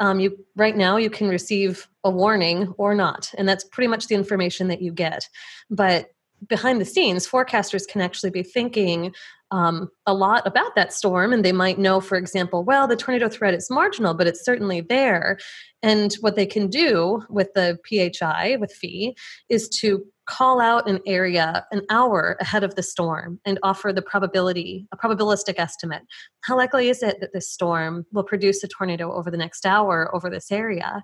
um, 0.00 0.18
you 0.18 0.36
right 0.56 0.76
now 0.76 0.96
you 0.96 1.10
can 1.10 1.28
receive 1.28 1.88
a 2.04 2.10
warning 2.10 2.74
or 2.78 2.94
not 2.94 3.30
and 3.38 3.48
that's 3.48 3.64
pretty 3.64 3.88
much 3.88 4.08
the 4.08 4.14
information 4.14 4.68
that 4.68 4.82
you 4.82 4.92
get. 4.92 5.28
But 5.70 6.11
behind 6.48 6.80
the 6.80 6.84
scenes, 6.84 7.26
forecasters 7.26 7.86
can 7.86 8.00
actually 8.00 8.30
be 8.30 8.42
thinking 8.42 9.14
um, 9.50 9.90
a 10.06 10.14
lot 10.14 10.46
about 10.46 10.74
that 10.76 10.94
storm, 10.94 11.32
and 11.32 11.44
they 11.44 11.52
might 11.52 11.78
know, 11.78 12.00
for 12.00 12.16
example, 12.16 12.64
well, 12.64 12.88
the 12.88 12.96
tornado 12.96 13.28
threat 13.28 13.52
is 13.52 13.70
marginal, 13.70 14.14
but 14.14 14.26
it's 14.26 14.44
certainly 14.44 14.80
there. 14.80 15.38
And 15.82 16.14
what 16.20 16.36
they 16.36 16.46
can 16.46 16.68
do 16.68 17.22
with 17.28 17.52
the 17.54 17.78
PHI, 17.86 18.56
with 18.58 18.72
Phi, 18.72 19.14
is 19.50 19.68
to 19.80 20.04
call 20.26 20.60
out 20.60 20.88
an 20.88 21.00
area 21.06 21.66
an 21.70 21.82
hour 21.90 22.36
ahead 22.40 22.64
of 22.64 22.76
the 22.76 22.82
storm 22.82 23.40
and 23.44 23.58
offer 23.62 23.92
the 23.92 24.00
probability, 24.00 24.86
a 24.92 24.96
probabilistic 24.96 25.58
estimate. 25.58 26.02
How 26.42 26.56
likely 26.56 26.88
is 26.88 27.02
it 27.02 27.20
that 27.20 27.34
this 27.34 27.50
storm 27.50 28.06
will 28.12 28.24
produce 28.24 28.64
a 28.64 28.68
tornado 28.68 29.12
over 29.12 29.30
the 29.30 29.36
next 29.36 29.66
hour 29.66 30.14
over 30.14 30.30
this 30.30 30.50
area? 30.50 31.02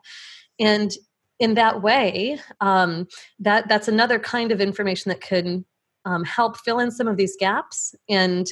And 0.58 0.92
in 1.38 1.54
that 1.54 1.82
way, 1.82 2.38
um, 2.60 3.06
that 3.38 3.68
that's 3.68 3.88
another 3.88 4.18
kind 4.18 4.52
of 4.52 4.60
information 4.60 5.10
that 5.10 5.20
can 5.20 5.64
um, 6.04 6.24
help 6.24 6.58
fill 6.58 6.78
in 6.78 6.90
some 6.90 7.06
of 7.08 7.16
these 7.16 7.36
gaps 7.38 7.94
and 8.08 8.48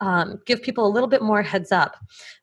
um, 0.00 0.40
give 0.46 0.62
people 0.62 0.86
a 0.86 0.90
little 0.90 1.08
bit 1.08 1.22
more 1.22 1.42
heads 1.42 1.72
up. 1.72 1.96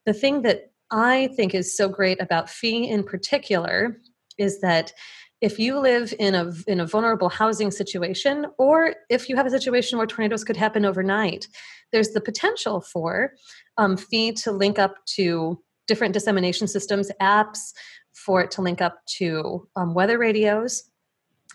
The 0.05 0.13
thing 0.13 0.43
that 0.43 0.71
I 0.91 1.29
think 1.35 1.53
is 1.53 1.75
so 1.75 1.87
great 1.87 2.21
about 2.21 2.49
PHI 2.49 2.87
in 2.89 3.03
particular 3.03 3.99
is 4.37 4.61
that 4.61 4.93
if 5.41 5.57
you 5.57 5.79
live 5.79 6.13
in 6.19 6.35
a 6.35 6.51
in 6.67 6.79
a 6.79 6.85
vulnerable 6.85 7.29
housing 7.29 7.71
situation 7.71 8.45
or 8.57 8.95
if 9.09 9.29
you 9.29 9.35
have 9.35 9.45
a 9.45 9.51
situation 9.51 9.97
where 9.97 10.07
tornadoes 10.07 10.43
could 10.43 10.57
happen 10.57 10.85
overnight 10.85 11.47
there's 11.91 12.09
the 12.09 12.21
potential 12.21 12.81
for 12.81 13.33
um, 13.77 13.95
Phi 13.95 14.31
to 14.31 14.51
link 14.51 14.77
up 14.79 14.95
to 15.15 15.61
different 15.87 16.13
dissemination 16.13 16.67
systems 16.67 17.11
apps 17.21 17.73
for 18.13 18.41
it 18.41 18.51
to 18.51 18.61
link 18.61 18.81
up 18.81 18.99
to 19.17 19.67
um, 19.75 19.93
weather 19.93 20.17
radios 20.17 20.89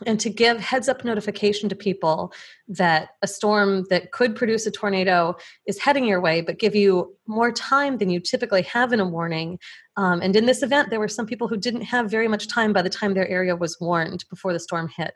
and 0.07 0.19
to 0.19 0.29
give 0.29 0.59
heads 0.59 0.89
up 0.89 1.05
notification 1.05 1.69
to 1.69 1.77
people 1.77 2.33
that 2.67 3.11
a 3.23 3.29
storm 3.29 3.85
that 3.91 4.11
could 4.11 4.35
produce 4.35 4.67
a 4.67 4.71
tornado 4.71 5.37
is 5.67 5.79
heading 5.79 6.05
your 6.05 6.21
way, 6.21 6.41
but 6.41 6.59
give 6.59 6.75
you 6.75 7.15
more 7.29 7.53
time 7.53 7.99
than 7.99 8.11
you 8.11 8.19
typically 8.19 8.63
have 8.63 8.93
in 8.93 8.99
a 8.99 9.07
warning. 9.07 9.59
Um, 9.97 10.21
and 10.21 10.35
in 10.35 10.47
this 10.47 10.63
event, 10.63 10.91
there 10.91 10.99
were 10.99 11.09
some 11.09 11.27
people 11.27 11.47
who 11.47 11.57
didn't 11.57 11.83
have 11.83 12.11
very 12.11 12.27
much 12.27 12.49
time 12.49 12.73
by 12.73 12.83
the 12.83 12.91
time 12.91 13.15
their 13.15 13.29
area 13.29 13.55
was 13.55 13.81
warned 13.81 14.25
before 14.29 14.53
the 14.53 14.59
storm 14.59 14.89
hit. 14.97 15.15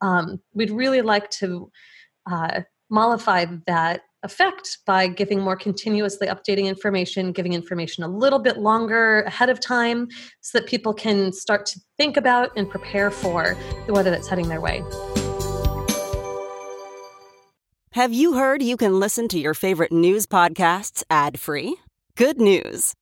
Um, 0.00 0.40
we'd 0.54 0.70
really 0.70 1.02
like 1.02 1.28
to 1.30 1.70
uh, 2.30 2.60
mollify 2.88 3.46
that 3.66 4.02
effect 4.22 4.78
by 4.86 5.06
giving 5.06 5.40
more 5.40 5.56
continuously 5.56 6.26
updating 6.26 6.66
information, 6.66 7.32
giving 7.32 7.52
information 7.52 8.04
a 8.04 8.08
little 8.08 8.38
bit 8.38 8.58
longer 8.58 9.22
ahead 9.22 9.48
of 9.48 9.60
time 9.60 10.08
so 10.40 10.58
that 10.58 10.68
people 10.68 10.92
can 10.92 11.32
start 11.32 11.66
to 11.66 11.80
think 11.96 12.16
about 12.16 12.50
and 12.56 12.68
prepare 12.68 13.10
for 13.10 13.56
the 13.86 13.92
weather 13.92 14.10
that's 14.10 14.28
heading 14.28 14.48
their 14.48 14.60
way. 14.60 14.82
Have 17.92 18.12
you 18.12 18.34
heard 18.34 18.62
you 18.62 18.76
can 18.76 19.00
listen 19.00 19.26
to 19.28 19.38
your 19.38 19.54
favorite 19.54 19.90
news 19.90 20.26
podcasts 20.26 21.02
ad 21.10 21.40
free? 21.40 21.76
Good 22.14 22.40
news. 22.40 22.94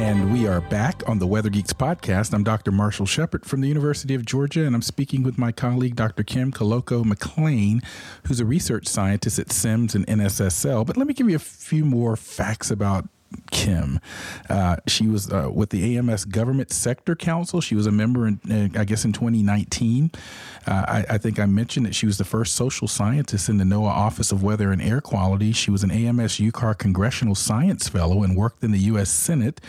And 0.00 0.32
we 0.32 0.48
are 0.48 0.62
back 0.62 1.06
on 1.06 1.18
the 1.18 1.26
Weather 1.26 1.50
Geeks 1.50 1.74
podcast. 1.74 2.32
I'm 2.32 2.42
Dr. 2.42 2.72
Marshall 2.72 3.04
Shepard 3.04 3.44
from 3.44 3.60
the 3.60 3.68
University 3.68 4.14
of 4.14 4.24
Georgia, 4.24 4.64
and 4.64 4.74
I'm 4.74 4.80
speaking 4.80 5.22
with 5.22 5.36
my 5.36 5.52
colleague, 5.52 5.94
Dr. 5.94 6.22
Kim 6.22 6.50
Klockow-McClain, 6.50 7.84
who's 8.26 8.40
a 8.40 8.46
research 8.46 8.88
scientist 8.88 9.38
at 9.38 9.48
CIMMS 9.48 9.94
and 9.94 10.06
NSSL. 10.06 10.86
But 10.86 10.96
let 10.96 11.06
me 11.06 11.12
give 11.12 11.28
you 11.28 11.36
a 11.36 11.38
few 11.38 11.84
more 11.84 12.16
facts 12.16 12.70
about 12.70 13.10
Kim. 13.50 14.00
Uh, 14.48 14.76
she 14.86 15.06
was 15.06 15.30
uh, 15.30 15.50
with 15.52 15.70
the 15.70 15.96
AMS 15.96 16.24
Government 16.24 16.70
Sector 16.70 17.16
Council. 17.16 17.60
She 17.60 17.74
was 17.74 17.86
a 17.86 17.92
member, 17.92 18.26
in, 18.26 18.40
I 18.76 18.84
guess, 18.84 19.04
in 19.04 19.12
2019. 19.12 20.10
Uh, 20.66 20.70
I, 20.70 21.04
I, 21.10 21.18
think 21.18 21.38
I 21.38 21.46
mentioned 21.46 21.86
that 21.86 21.94
she 21.94 22.06
was 22.06 22.18
the 22.18 22.24
first 22.24 22.54
social 22.54 22.86
scientist 22.86 23.48
in 23.48 23.56
the 23.58 23.64
NOAA 23.64 23.88
Office 23.88 24.32
of 24.32 24.42
Weather 24.42 24.72
and 24.72 24.82
Air 24.82 25.00
Quality. 25.00 25.52
She 25.52 25.70
was 25.70 25.82
an 25.82 25.90
AMS 25.90 26.38
UCAR 26.38 26.76
Congressional 26.76 27.34
Science 27.34 27.88
Fellow 27.88 28.22
and 28.22 28.36
worked 28.36 28.62
in 28.62 28.72
the 28.72 28.78
U.S. 28.80 29.10
Senate. 29.10 29.60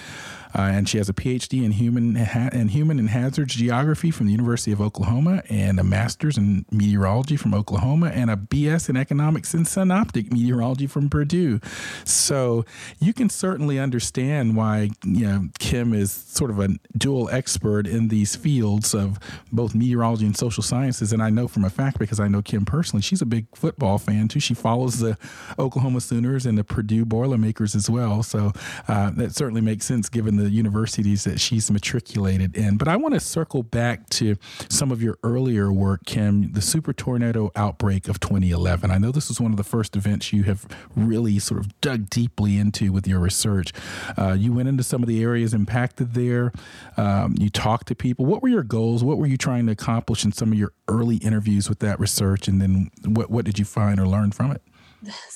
Uh, 0.53 0.61
and 0.61 0.89
she 0.89 0.97
has 0.97 1.09
a 1.09 1.13
PhD 1.13 1.63
in 1.63 1.71
human 1.71 2.15
ha- 2.15 2.49
in 2.51 2.69
human 2.69 2.99
and 2.99 3.09
hazards 3.09 3.55
geography 3.55 4.11
from 4.11 4.27
the 4.27 4.31
University 4.31 4.71
of 4.71 4.81
Oklahoma, 4.81 5.43
and 5.49 5.79
a 5.79 5.83
master's 5.83 6.37
in 6.37 6.65
meteorology 6.71 7.35
from 7.35 7.53
Oklahoma, 7.53 8.07
and 8.07 8.29
a 8.29 8.35
BS 8.35 8.89
in 8.89 8.97
economics 8.97 9.53
and 9.53 9.67
synoptic 9.67 10.31
meteorology 10.31 10.87
from 10.87 11.09
Purdue. 11.09 11.59
So 12.05 12.65
you 12.99 13.13
can 13.13 13.29
certainly 13.29 13.79
understand 13.79 14.55
why 14.55 14.89
you 15.03 15.27
know 15.27 15.49
Kim 15.59 15.93
is 15.93 16.11
sort 16.11 16.51
of 16.51 16.59
a 16.59 16.69
dual 16.97 17.29
expert 17.31 17.87
in 17.87 18.07
these 18.07 18.35
fields 18.35 18.93
of 18.93 19.19
both 19.51 19.75
meteorology 19.75 20.25
and 20.25 20.35
social 20.35 20.63
sciences. 20.63 21.13
And 21.13 21.21
I 21.21 21.29
know 21.29 21.47
from 21.47 21.63
a 21.63 21.69
fact 21.69 21.99
because 21.99 22.19
I 22.19 22.27
know 22.27 22.41
Kim 22.41 22.65
personally, 22.65 23.01
she's 23.01 23.21
a 23.21 23.25
big 23.25 23.45
football 23.55 23.97
fan 23.97 24.27
too. 24.27 24.39
She 24.39 24.53
follows 24.53 24.99
the 24.99 25.17
Oklahoma 25.59 26.01
Sooners 26.01 26.45
and 26.45 26.57
the 26.57 26.63
Purdue 26.63 27.05
Boilermakers 27.05 27.75
as 27.75 27.89
well. 27.89 28.23
So 28.23 28.51
uh, 28.87 29.11
that 29.11 29.35
certainly 29.35 29.61
makes 29.61 29.85
sense 29.85 30.09
given 30.09 30.37
the 30.37 30.40
the 30.43 30.49
universities 30.49 31.23
that 31.23 31.39
she's 31.39 31.69
matriculated 31.71 32.55
in. 32.55 32.77
But 32.77 32.87
I 32.87 32.95
want 32.97 33.13
to 33.13 33.19
circle 33.19 33.63
back 33.63 34.09
to 34.11 34.35
some 34.69 34.91
of 34.91 35.01
your 35.01 35.17
earlier 35.23 35.71
work, 35.71 36.01
Kim, 36.05 36.51
the 36.53 36.61
super 36.61 36.93
tornado 36.93 37.51
outbreak 37.55 38.07
of 38.07 38.19
2011. 38.19 38.91
I 38.91 38.97
know 38.97 39.11
this 39.11 39.29
was 39.29 39.39
one 39.39 39.51
of 39.51 39.57
the 39.57 39.63
first 39.63 39.95
events 39.95 40.33
you 40.33 40.43
have 40.43 40.67
really 40.95 41.39
sort 41.39 41.59
of 41.59 41.79
dug 41.81 42.09
deeply 42.09 42.57
into 42.57 42.91
with 42.91 43.07
your 43.07 43.19
research. 43.19 43.73
Uh, 44.17 44.33
you 44.33 44.53
went 44.53 44.69
into 44.69 44.83
some 44.83 45.01
of 45.01 45.07
the 45.07 45.21
areas 45.21 45.53
impacted 45.53 46.13
there. 46.13 46.51
Um, 46.97 47.35
you 47.39 47.49
talked 47.49 47.87
to 47.87 47.95
people. 47.95 48.25
What 48.25 48.41
were 48.41 48.49
your 48.49 48.63
goals? 48.63 49.03
What 49.03 49.17
were 49.17 49.27
you 49.27 49.37
trying 49.37 49.65
to 49.67 49.71
accomplish 49.71 50.25
in 50.25 50.31
some 50.31 50.51
of 50.51 50.57
your 50.57 50.73
early 50.87 51.17
interviews 51.17 51.69
with 51.69 51.79
that 51.79 51.99
research? 51.99 52.47
And 52.47 52.61
then 52.61 52.91
what, 53.05 53.29
what 53.29 53.45
did 53.45 53.59
you 53.59 53.65
find 53.65 53.99
or 53.99 54.07
learn 54.07 54.31
from 54.31 54.51
it? 54.51 54.61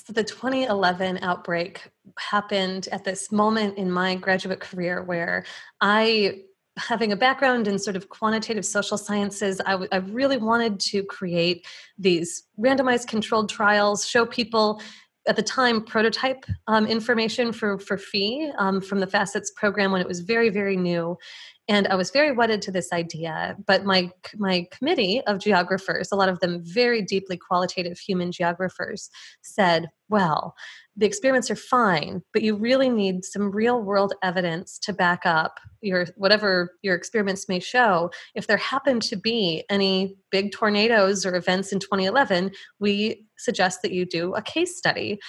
The 0.07 0.23
2011 0.23 1.19
outbreak 1.21 1.89
happened 2.19 2.87
at 2.91 3.03
this 3.03 3.31
moment 3.31 3.77
in 3.77 3.91
my 3.91 4.15
graduate 4.15 4.59
career 4.59 5.03
where 5.03 5.45
I 5.81 6.41
having 6.77 7.11
a 7.11 7.15
background 7.15 7.67
in 7.67 7.79
sort 7.79 7.95
of 7.95 8.09
quantitative 8.09 8.65
social 8.65 8.97
sciences, 8.97 9.61
I, 9.65 9.71
w- 9.71 9.89
I 9.91 9.97
really 9.97 10.37
wanted 10.37 10.79
to 10.81 11.03
create 11.03 11.65
these 11.97 12.43
randomized 12.59 13.07
controlled 13.07 13.49
trials, 13.49 14.05
show 14.05 14.25
people 14.25 14.81
at 15.27 15.35
the 15.35 15.41
time 15.41 15.83
prototype 15.83 16.45
um, 16.67 16.85
information 16.85 17.51
for 17.51 17.79
for 17.79 17.97
Phi 17.97 18.51
um, 18.57 18.81
from 18.81 18.99
the 18.99 19.07
facets 19.07 19.51
program 19.51 19.91
when 19.91 20.01
it 20.01 20.07
was 20.07 20.19
very 20.19 20.49
very 20.49 20.77
new 20.77 21.17
and 21.67 21.87
i 21.87 21.95
was 21.95 22.11
very 22.11 22.31
wedded 22.31 22.61
to 22.61 22.71
this 22.71 22.91
idea 22.91 23.55
but 23.65 23.85
my 23.85 24.09
my 24.37 24.65
committee 24.71 25.21
of 25.27 25.39
geographers 25.39 26.09
a 26.11 26.15
lot 26.15 26.29
of 26.29 26.39
them 26.39 26.61
very 26.63 27.01
deeply 27.01 27.37
qualitative 27.37 27.97
human 27.97 28.31
geographers 28.31 29.09
said 29.41 29.87
well 30.09 30.55
the 30.97 31.05
experiments 31.05 31.51
are 31.51 31.55
fine, 31.55 32.21
but 32.31 32.41
you 32.41 32.55
really 32.55 32.89
need 32.89 33.25
some 33.25 33.51
real 33.51 33.81
world 33.81 34.13
evidence 34.23 34.79
to 34.79 34.93
back 34.93 35.25
up 35.25 35.59
your 35.81 36.05
whatever 36.15 36.71
your 36.83 36.95
experiments 36.95 37.49
may 37.49 37.59
show. 37.59 38.11
If 38.33 38.47
there 38.47 38.57
happen 38.57 39.01
to 39.01 39.17
be 39.17 39.65
any 39.69 40.15
big 40.31 40.53
tornadoes 40.53 41.25
or 41.25 41.35
events 41.35 41.73
in 41.73 41.79
2011, 41.79 42.51
we 42.79 43.25
suggest 43.37 43.81
that 43.81 43.91
you 43.91 44.05
do 44.05 44.33
a 44.35 44.41
case 44.41 44.77
study. 44.77 45.19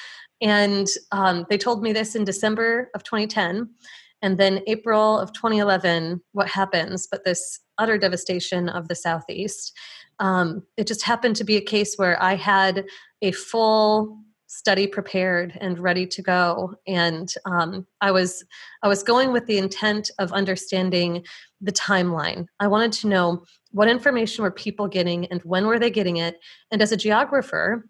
And 0.40 0.86
um, 1.10 1.46
they 1.50 1.58
told 1.58 1.82
me 1.82 1.92
this 1.92 2.14
in 2.14 2.24
December 2.24 2.90
of 2.94 3.02
2010. 3.02 3.68
And 4.22 4.38
then 4.38 4.62
April 4.66 5.18
of 5.18 5.32
2011, 5.32 6.20
what 6.32 6.48
happens? 6.48 7.06
But 7.10 7.24
this 7.24 7.60
utter 7.78 7.98
devastation 7.98 8.68
of 8.68 8.88
the 8.88 8.94
Southeast. 8.94 9.72
Um, 10.18 10.62
it 10.76 10.86
just 10.86 11.02
happened 11.02 11.36
to 11.36 11.44
be 11.44 11.56
a 11.56 11.60
case 11.60 11.96
where 11.96 12.20
I 12.22 12.34
had 12.34 12.86
a 13.22 13.32
full 13.32 14.18
study 14.48 14.86
prepared 14.86 15.58
and 15.60 15.78
ready 15.78 16.06
to 16.06 16.22
go 16.22 16.72
and 16.86 17.34
um, 17.46 17.84
i 18.00 18.12
was 18.12 18.44
i 18.84 18.88
was 18.88 19.02
going 19.02 19.32
with 19.32 19.44
the 19.46 19.58
intent 19.58 20.08
of 20.20 20.32
understanding 20.32 21.24
the 21.60 21.72
timeline 21.72 22.46
i 22.60 22.66
wanted 22.66 22.92
to 22.92 23.08
know 23.08 23.42
what 23.72 23.88
information 23.88 24.44
were 24.44 24.50
people 24.50 24.86
getting 24.86 25.26
and 25.26 25.42
when 25.42 25.66
were 25.66 25.80
they 25.80 25.90
getting 25.90 26.18
it 26.18 26.38
and 26.70 26.80
as 26.80 26.92
a 26.92 26.96
geographer 26.96 27.88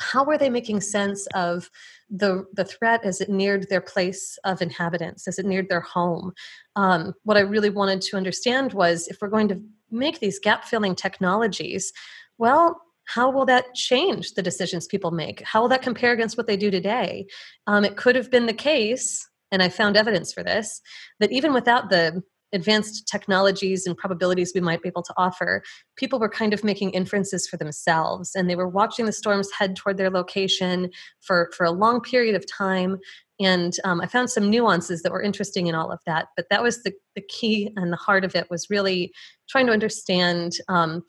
how 0.00 0.24
were 0.24 0.38
they 0.38 0.50
making 0.50 0.80
sense 0.80 1.26
of 1.34 1.70
the 2.14 2.44
the 2.52 2.64
threat 2.64 3.04
as 3.04 3.20
it 3.20 3.28
neared 3.28 3.68
their 3.68 3.80
place 3.80 4.38
of 4.44 4.60
inhabitants? 4.62 5.26
As 5.26 5.38
it 5.38 5.46
neared 5.46 5.68
their 5.68 5.80
home? 5.80 6.32
Um, 6.76 7.14
what 7.24 7.36
i 7.36 7.40
really 7.40 7.70
wanted 7.70 8.00
to 8.02 8.16
understand 8.16 8.72
was 8.72 9.08
if 9.08 9.18
we're 9.20 9.28
going 9.28 9.48
to 9.48 9.60
make 9.90 10.20
these 10.20 10.38
gap 10.38 10.64
filling 10.64 10.94
technologies 10.94 11.92
well 12.38 12.80
how 13.04 13.30
will 13.30 13.44
that 13.46 13.74
change 13.74 14.34
the 14.34 14.42
decisions 14.42 14.86
people 14.86 15.10
make? 15.10 15.42
How 15.42 15.60
will 15.60 15.68
that 15.70 15.82
compare 15.82 16.12
against 16.12 16.36
what 16.36 16.46
they 16.46 16.56
do 16.56 16.70
today? 16.70 17.26
Um, 17.66 17.84
it 17.84 17.96
could 17.96 18.14
have 18.14 18.30
been 18.30 18.46
the 18.46 18.54
case 18.54 19.28
and 19.52 19.62
i 19.62 19.68
found 19.68 19.96
evidence 19.96 20.32
for 20.32 20.42
this 20.42 20.80
that 21.20 21.30
even 21.30 21.52
without 21.52 21.90
the 21.90 22.22
advanced 22.52 23.06
technologies 23.08 23.86
and 23.86 23.96
probabilities 23.96 24.52
we 24.54 24.60
might 24.60 24.82
be 24.82 24.88
able 24.88 25.02
to 25.02 25.14
offer, 25.16 25.62
people 25.96 26.18
were 26.18 26.28
kind 26.28 26.52
of 26.52 26.64
making 26.64 26.90
inferences 26.90 27.46
for 27.46 27.56
themselves 27.56 28.34
and 28.34 28.48
they 28.48 28.56
were 28.56 28.68
watching 28.68 29.06
the 29.06 29.12
storms 29.12 29.50
head 29.52 29.76
toward 29.76 29.96
their 29.96 30.10
location 30.10 30.90
for, 31.20 31.50
for 31.56 31.64
a 31.64 31.70
long 31.70 32.00
period 32.00 32.34
of 32.34 32.44
time. 32.50 32.98
And 33.40 33.72
um, 33.84 34.00
I 34.00 34.06
found 34.06 34.30
some 34.30 34.50
nuances 34.50 35.02
that 35.02 35.12
were 35.12 35.22
interesting 35.22 35.66
in 35.66 35.74
all 35.74 35.90
of 35.90 36.00
that. 36.06 36.28
But 36.36 36.46
that 36.50 36.62
was 36.62 36.82
the, 36.82 36.92
the 37.16 37.22
key 37.22 37.72
and 37.76 37.92
the 37.92 37.96
heart 37.96 38.24
of 38.24 38.36
it 38.36 38.50
was 38.50 38.70
really 38.70 39.12
trying 39.48 39.66
to 39.66 39.72
understand 39.72 40.52
um, 40.68 41.02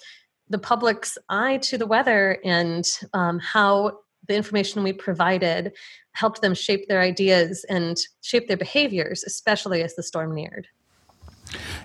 the 0.49 0.59
public's 0.59 1.17
eye 1.29 1.57
to 1.57 1.77
the 1.77 1.87
weather 1.87 2.39
and 2.43 2.85
um, 3.13 3.39
how 3.39 3.99
the 4.27 4.35
information 4.35 4.83
we 4.83 4.93
provided 4.93 5.73
helped 6.13 6.41
them 6.41 6.53
shape 6.53 6.87
their 6.87 7.01
ideas 7.01 7.65
and 7.69 7.97
shape 8.21 8.47
their 8.47 8.57
behaviors, 8.57 9.23
especially 9.23 9.83
as 9.83 9.95
the 9.95 10.03
storm 10.03 10.33
neared. 10.33 10.67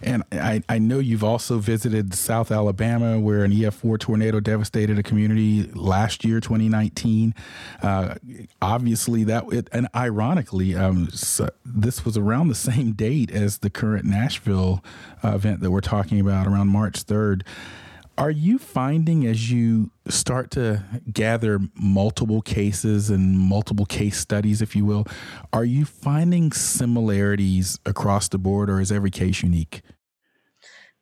And 0.03 0.23
I, 0.33 0.63
I 0.69 0.79
know 0.79 0.99
you've 0.99 1.25
also 1.25 1.59
visited 1.59 2.15
South 2.15 2.51
Alabama, 2.51 3.19
where 3.19 3.45
an 3.45 3.53
EF4 3.53 3.99
tornado 3.99 4.41
devastated 4.41 4.99
a 4.99 5.03
community 5.03 5.65
last 5.75 6.25
year, 6.25 6.41
2019. 6.41 7.35
Uh, 7.83 8.15
obviously, 8.63 9.25
that 9.25 9.45
it, 9.53 9.69
and 9.73 9.89
ironically, 9.95 10.75
um, 10.75 11.09
so 11.11 11.51
this 11.65 12.05
was 12.05 12.17
around 12.17 12.49
the 12.49 12.55
same 12.55 12.93
date 12.93 13.31
as 13.31 13.59
the 13.59 13.71
current 13.71 14.05
Nashville 14.05 14.83
uh, 15.23 15.35
event 15.35 15.61
that 15.61 15.71
we're 15.71 15.81
talking 15.81 16.21
about, 16.21 16.47
around 16.47 16.69
March 16.69 17.05
3rd. 17.05 17.43
Are 18.19 18.33
you 18.33 18.59
finding 18.59 19.25
as 19.27 19.49
you 19.49 19.93
start 20.09 20.51
to 20.51 20.83
gather 21.13 21.61
multiple 21.77 22.43
cases 22.43 23.11
and 23.11 23.39
multiple 23.39 23.87
case 23.87 24.19
studies, 24.19 24.61
if 24.61 24.75
you 24.75 24.85
will, 24.85 25.07
are 25.53 25.65
you 25.65 25.85
finding 25.85 26.51
similarities 26.51 27.79
across 27.87 28.27
the 28.27 28.37
board 28.37 28.69
or 28.69 28.81
is 28.81 28.91
every 28.91 29.13
case 29.13 29.45
unique? 29.45 29.83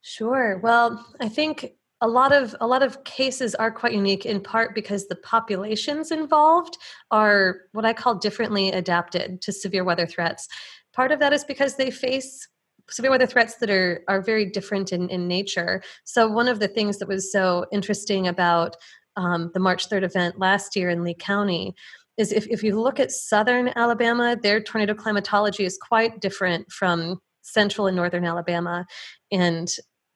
Sure. 0.03 0.61
Well, 0.63 1.07
I 1.19 1.31
think 1.31 1.73
a 2.03 2.07
lot 2.07 2.33
of 2.33 2.55
a 2.61 2.67
lot 2.67 2.83
of 2.83 3.03
cases 3.05 3.55
are 3.55 3.71
quite 3.71 3.95
unique 3.95 4.27
in 4.27 4.43
part 4.43 4.75
because 4.75 5.09
the 5.09 5.17
populations 5.17 6.11
involved 6.11 6.77
are 7.11 7.63
what 7.73 7.87
I 7.87 7.95
call 7.95 8.17
differently 8.17 8.73
adapted 8.73 9.41
to 9.41 9.53
severe 9.53 9.85
weather 9.85 10.07
threats. 10.07 10.49
Part 10.93 11.13
of 11.13 11.21
that 11.21 11.33
is 11.33 11.45
because 11.45 11.77
they 11.77 11.91
face 11.91 12.47
severe 12.91 13.11
weather 13.11 13.27
threats 13.27 13.57
that 13.57 13.71
are 13.71 14.03
are 14.09 14.23
very 14.23 14.47
different 14.47 14.93
in, 14.93 15.09
in 15.09 15.29
nature. 15.29 15.83
So 16.05 16.29
one 16.29 16.49
of 16.49 16.61
the 16.61 16.69
things 16.69 16.99
that 16.99 17.09
was 17.09 17.33
so 17.33 17.67
interesting 17.73 18.29
about 18.29 18.77
um, 19.17 19.51
the 19.55 19.61
March 19.61 19.89
3rd 19.89 20.05
event 20.05 20.39
last 20.39 20.77
year 20.77 20.91
in 20.91 21.03
Lee 21.03 21.17
County 21.19 21.75
is 22.17 22.33
if, 22.33 22.47
if 22.49 22.63
you 22.63 22.81
look 22.81 22.99
at 22.99 23.11
southern 23.11 23.71
Alabama, 23.77 24.37
their 24.41 24.61
tornado 24.61 24.95
climatology 24.95 25.65
is 25.65 25.79
quite 25.79 26.21
different 26.21 26.71
from 26.71 27.21
central 27.43 27.87
and 27.87 27.97
northern 27.97 28.25
Alabama. 28.25 28.87
And 29.31 29.69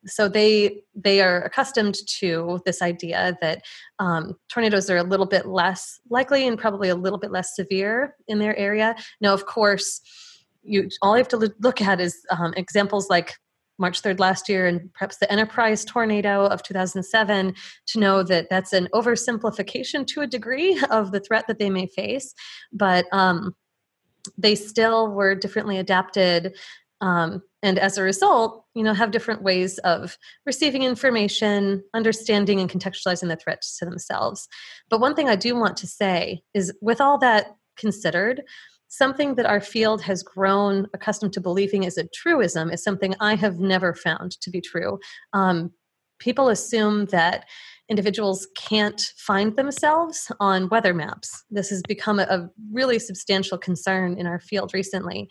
so 0.06 0.28
they 0.28 0.82
they 0.94 1.20
are 1.20 1.42
accustomed 1.42 1.96
to 2.20 2.60
this 2.64 2.80
idea 2.80 3.36
that 3.42 3.62
um, 3.98 4.34
tornadoes 4.48 4.88
are 4.88 4.96
a 4.96 5.02
little 5.02 5.26
bit 5.26 5.46
less 5.46 6.00
likely 6.08 6.46
and 6.46 6.58
probably 6.58 6.88
a 6.88 6.94
little 6.94 7.18
bit 7.18 7.30
less 7.30 7.54
severe 7.54 8.16
in 8.26 8.38
their 8.38 8.56
area. 8.56 8.96
Now, 9.20 9.34
of 9.34 9.44
course, 9.44 10.00
you 10.62 10.88
all 11.02 11.16
you 11.16 11.18
have 11.18 11.28
to 11.28 11.52
look 11.60 11.80
at 11.80 12.00
is 12.00 12.18
um, 12.30 12.52
examples 12.56 13.08
like 13.08 13.34
March 13.80 14.02
3rd 14.02 14.20
last 14.20 14.48
year 14.48 14.66
and 14.66 14.92
perhaps 14.92 15.16
the 15.16 15.32
Enterprise 15.32 15.84
tornado 15.84 16.44
of 16.44 16.62
2007 16.62 17.54
to 17.86 17.98
know 17.98 18.22
that 18.22 18.48
that's 18.50 18.72
an 18.72 18.88
oversimplification 18.94 20.06
to 20.06 20.20
a 20.20 20.26
degree 20.26 20.78
of 20.90 21.12
the 21.12 21.20
threat 21.20 21.46
that 21.48 21.58
they 21.58 21.70
may 21.70 21.86
face. 21.86 22.34
But 22.72 23.06
um, 23.10 23.56
they 24.36 24.54
still 24.54 25.08
were 25.08 25.34
differently 25.34 25.78
adapted. 25.78 26.56
Um, 27.00 27.42
and 27.62 27.78
as 27.78 27.96
a 27.96 28.02
result, 28.02 28.64
you 28.74 28.82
know, 28.82 28.92
have 28.92 29.10
different 29.10 29.42
ways 29.42 29.78
of 29.78 30.18
receiving 30.44 30.82
information, 30.82 31.82
understanding, 31.94 32.60
and 32.60 32.70
contextualizing 32.70 33.28
the 33.28 33.36
threats 33.36 33.78
to 33.78 33.86
themselves. 33.86 34.46
But 34.90 35.00
one 35.00 35.14
thing 35.14 35.28
I 35.28 35.36
do 35.36 35.56
want 35.56 35.78
to 35.78 35.86
say 35.86 36.42
is, 36.52 36.72
with 36.82 37.00
all 37.00 37.16
that 37.18 37.56
considered, 37.76 38.42
something 38.90 39.36
that 39.36 39.46
our 39.46 39.60
field 39.60 40.02
has 40.02 40.22
grown 40.22 40.86
accustomed 40.92 41.32
to 41.32 41.40
believing 41.40 41.84
is 41.84 41.96
a 41.96 42.08
truism 42.08 42.70
is 42.70 42.82
something 42.82 43.14
I 43.20 43.36
have 43.36 43.58
never 43.58 43.94
found 43.94 44.32
to 44.40 44.50
be 44.50 44.60
true. 44.60 44.98
Um, 45.32 45.70
people 46.18 46.48
assume 46.48 47.06
that 47.06 47.46
individuals 47.88 48.46
can't 48.56 49.00
find 49.16 49.56
themselves 49.56 50.30
on 50.40 50.68
weather 50.68 50.92
maps. 50.92 51.44
This 51.50 51.70
has 51.70 51.82
become 51.88 52.18
a, 52.18 52.24
a 52.24 52.50
really 52.72 52.98
substantial 52.98 53.58
concern 53.58 54.18
in 54.18 54.26
our 54.26 54.40
field 54.40 54.74
recently. 54.74 55.28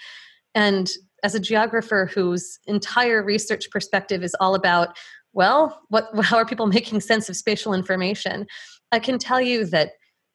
And 0.56 0.90
as 1.24 1.36
a 1.36 1.40
geographer 1.40 2.10
whose 2.14 2.60
entire 2.66 3.22
research 3.22 3.70
perspective 3.72 4.24
is 4.24 4.36
all 4.40 4.56
about 4.56 4.98
well 5.34 5.82
what 5.90 6.08
how 6.24 6.38
are 6.38 6.46
people 6.46 6.68
making 6.68 7.02
sense 7.02 7.30
of 7.30 7.36
spatial 7.36 7.74
information 7.74 8.48
i 8.92 9.00
can 9.00 9.18
tell 9.20 9.42
you 9.42 9.66
that 9.66 9.92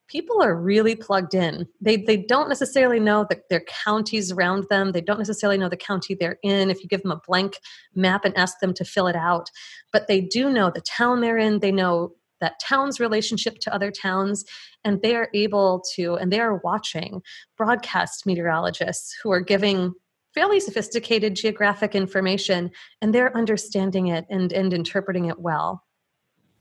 people 0.09 0.43
are 0.43 0.55
really 0.55 0.95
plugged 0.95 1.35
in. 1.35 1.67
They 1.81 1.97
they 1.97 2.17
don't 2.17 2.49
necessarily 2.49 3.01
know 3.01 3.27
the, 3.29 3.41
their 3.51 3.65
counties 3.85 4.31
around 4.33 4.67
them. 4.69 4.93
They 4.93 5.01
don't 5.01 5.19
necessarily 5.19 5.59
know 5.59 5.69
the 5.69 5.77
county 5.77 6.15
they're 6.15 6.39
in. 6.43 6.71
If 6.71 6.83
you 6.83 6.89
give 6.89 7.03
them 7.03 7.13
a 7.13 7.21
blank 7.27 7.59
map 7.95 8.25
and 8.25 8.37
ask 8.37 8.61
them 8.61 8.75
to 8.75 8.85
fill 8.85 9.07
it 9.07 9.17
out, 9.17 9.51
but 9.93 10.07
they 10.07 10.21
do 10.21 10.51
know 10.51 10.71
the 10.71 10.81
town 10.81 11.21
they're 11.21 11.39
in. 11.39 11.61
They 11.61 11.73
know 11.73 12.13
that 12.41 12.61
town's 12.61 13.01
relationship 13.01 13.59
to 13.61 13.75
other 13.75 13.91
towns, 13.91 14.45
and 14.85 15.01
they 15.03 15.17
are 15.17 15.29
able 15.35 15.83
to 15.95 16.15
and 16.17 16.33
they 16.33 16.41
are 16.41 16.57
watching 16.57 17.23
broadcast 17.57 18.27
meteorologists 18.27 19.17
who 19.23 19.31
are 19.31 19.41
giving 19.41 19.95
fairly 20.35 20.59
sophisticated 20.59 21.37
geographic 21.37 21.95
information 21.95 22.71
and 23.01 23.15
they're 23.15 23.35
understanding 23.37 24.09
it 24.09 24.27
and 24.29 24.53
and 24.53 24.73
interpreting 24.73 25.27
it 25.27 25.39
well 25.39 25.85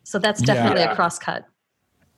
so 0.03 0.19
that's 0.19 0.41
definitely 0.41 0.81
yeah. 0.81 0.91
a 0.91 0.95
crosscut 0.95 1.45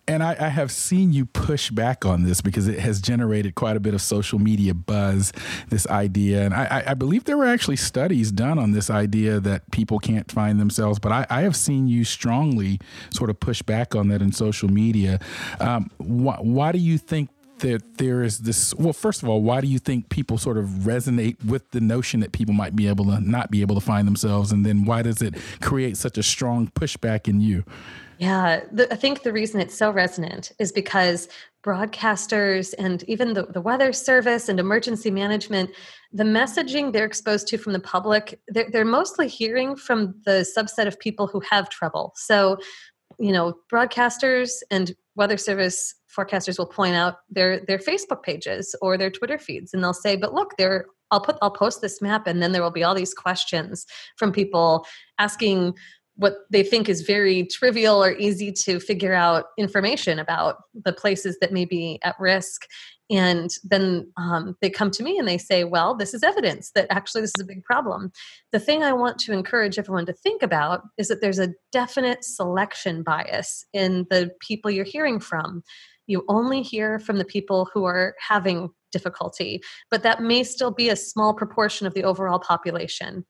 and 0.08 0.24
I, 0.24 0.36
I, 0.40 0.50
have 0.50 0.72
seen 0.72 1.14
you 1.14 1.26
push 1.26 1.72
back 1.72 2.06
on 2.06 2.24
this 2.24 2.42
because 2.42 2.68
it 2.68 2.80
has 2.80 3.02
generated 3.02 3.56
quite 3.56 3.76
a 3.76 3.80
bit 3.80 3.94
of 3.94 4.02
social 4.02 4.38
media 4.38 4.74
buzz, 4.74 5.34
this 5.70 5.88
idea. 5.88 6.46
And 6.46 6.54
I, 6.54 6.84
I 6.88 6.94
believe 6.94 7.24
there 7.24 7.38
were 7.38 7.48
actually 7.48 7.78
studies 7.78 8.32
done 8.32 8.60
on 8.60 8.72
this 8.72 8.90
idea 8.90 9.40
that 9.40 9.72
people 9.72 10.00
can't 10.00 10.32
find 10.32 10.60
themselves. 10.60 11.00
But 11.00 11.12
I, 11.12 11.26
I 11.30 11.42
have 11.42 11.56
seen 11.56 11.88
you 11.88 12.04
strongly 12.04 12.80
sort 13.12 13.30
of 13.30 13.40
push 13.40 13.62
back 13.62 13.96
on 13.96 14.10
that 14.10 14.22
in 14.22 14.32
social 14.32 14.70
media. 14.70 15.20
Um, 15.60 15.90
wh- 15.98 16.42
why 16.44 16.72
do 16.72 16.80
you 16.80 16.98
think 16.98 17.30
that 17.60 17.98
there 17.98 18.22
is 18.22 18.40
this 18.40 18.74
well 18.76 18.92
first 18.92 19.24
of 19.24 19.30
all 19.30 19.42
why 19.42 19.62
do 19.62 19.68
you 19.68 19.80
think 19.80 20.10
people 20.10 20.38
sort 20.38 20.58
of 20.58 20.66
resonate 20.66 21.42
with 21.46 21.72
the 21.72 21.80
notion 21.80 22.20
that 22.20 22.34
people 22.34 22.54
might 22.54 22.76
be 22.76 22.86
able 22.86 23.06
to 23.06 23.22
not 23.22 23.50
be 23.50 23.62
able 23.62 23.76
to 23.76 23.82
find 23.82 24.06
themselves 24.06 24.52
and 24.52 24.66
then 24.66 24.84
why 24.84 25.02
does 25.02 25.22
it 25.22 25.34
create 25.62 25.96
such 25.96 26.18
a 26.18 26.24
strong 26.24 26.68
pushback 26.68 27.30
in 27.30 27.40
you 27.40 27.64
yeah, 28.18 28.62
the, 28.72 28.92
I 28.92 28.96
think 28.96 29.24
the 29.24 29.34
reason 29.34 29.60
it's 29.60 29.78
so 29.78 29.92
resonant 29.92 30.52
is 30.60 30.72
because 30.72 31.28
broadcasters 31.64 32.74
and 32.78 33.04
even 33.04 33.34
the, 33.34 33.44
the 33.44 33.62
weather 33.62 33.92
service 33.92 34.48
and 34.50 34.60
emergency 34.60 35.12
management, 35.12 35.72
the 36.14 36.24
messaging 36.24 36.94
they're 36.94 37.06
exposed 37.06 37.48
to 37.48 37.58
from 37.58 37.74
the 37.74 37.80
public, 37.80 38.40
they're, 38.48 38.70
they're 38.72 38.86
mostly 38.86 39.28
hearing 39.28 39.76
from 39.76 40.16
the 40.26 40.48
subset 40.58 40.88
of 40.88 41.00
people 41.00 41.28
who 41.28 41.42
have 41.50 41.70
trouble. 41.70 42.14
So 42.16 42.58
you 43.20 43.32
know 43.32 43.54
broadcasters 43.72 44.62
and 44.72 44.96
weather 45.16 45.38
service 45.38 45.96
forecasters 46.16 46.58
will 46.58 46.66
point 46.66 46.96
out 46.96 47.18
their 47.30 47.60
their 47.62 47.78
facebook 47.78 48.24
pages 48.24 48.76
or 48.82 48.98
their 48.98 49.10
twitter 49.10 49.38
feeds 49.38 49.74
and 49.74 49.84
they'll 49.84 49.94
say 49.94 50.16
but 50.16 50.34
look 50.34 50.52
there 50.58 50.86
i'll 51.12 51.22
put 51.22 51.38
i'll 51.42 51.52
post 51.52 51.82
this 51.82 52.02
map 52.02 52.28
and 52.28 52.42
then 52.42 52.52
there 52.52 52.62
will 52.62 52.72
be 52.72 52.84
all 52.84 52.96
these 52.96 53.14
questions 53.14 53.86
from 54.18 54.32
people 54.32 54.86
asking 55.20 55.74
what 56.18 56.38
they 56.50 56.64
think 56.64 56.88
is 56.88 57.02
very 57.02 57.46
trivial 57.46 58.04
or 58.04 58.14
easy 58.14 58.52
to 58.52 58.80
figure 58.80 59.14
out 59.14 59.46
information 59.58 60.20
about 60.20 60.58
the 60.74 60.94
places 60.94 61.38
that 61.42 61.52
may 61.52 61.66
be 61.66 62.00
at 62.04 62.16
risk. 62.20 62.66
And 63.10 63.50
then 63.64 64.12
um, 64.18 64.56
they 64.62 64.70
come 64.70 64.92
to 64.92 65.04
me 65.04 65.20
and 65.20 65.28
they 65.28 65.38
say 65.38 65.64
well 65.64 65.96
this 65.96 66.14
is 66.14 66.24
evidence 66.24 66.72
that 66.74 66.88
actually 66.90 67.22
this 67.22 67.34
is 67.38 67.44
a 67.44 67.48
big 67.48 67.64
problem. 67.64 68.12
The 68.52 68.60
thing 68.60 68.84
i 68.84 68.94
want 68.94 69.20
to 69.20 69.34
encourage 69.34 69.78
everyone 69.78 70.06
to 70.08 70.14
think 70.14 70.42
about 70.42 70.82
is 70.98 71.10
that 71.10 71.22
there's 71.22 71.40
a 71.40 71.54
definite 71.72 72.24
selection 72.24 73.04
bias 73.04 73.66
in 73.74 74.08
the 74.10 74.32
people 74.40 74.72
you're 74.72 74.86
hearing 74.86 75.20
from. 75.20 75.64
You 76.08 76.24
only 76.30 76.62
hear 76.62 77.00
from 77.00 77.18
the 77.18 77.26
people 77.26 77.70
who 77.74 77.84
are 77.86 78.16
having 78.26 78.70
difficulty 78.92 79.62
but 79.92 80.04
that 80.04 80.22
may 80.22 80.44
still 80.44 80.72
be 80.72 80.88
a 80.88 80.96
small 80.96 81.34
proportion 81.34 81.86
of 81.86 81.94
the 81.94 82.04
overall 82.04 82.40
population. 82.40 83.26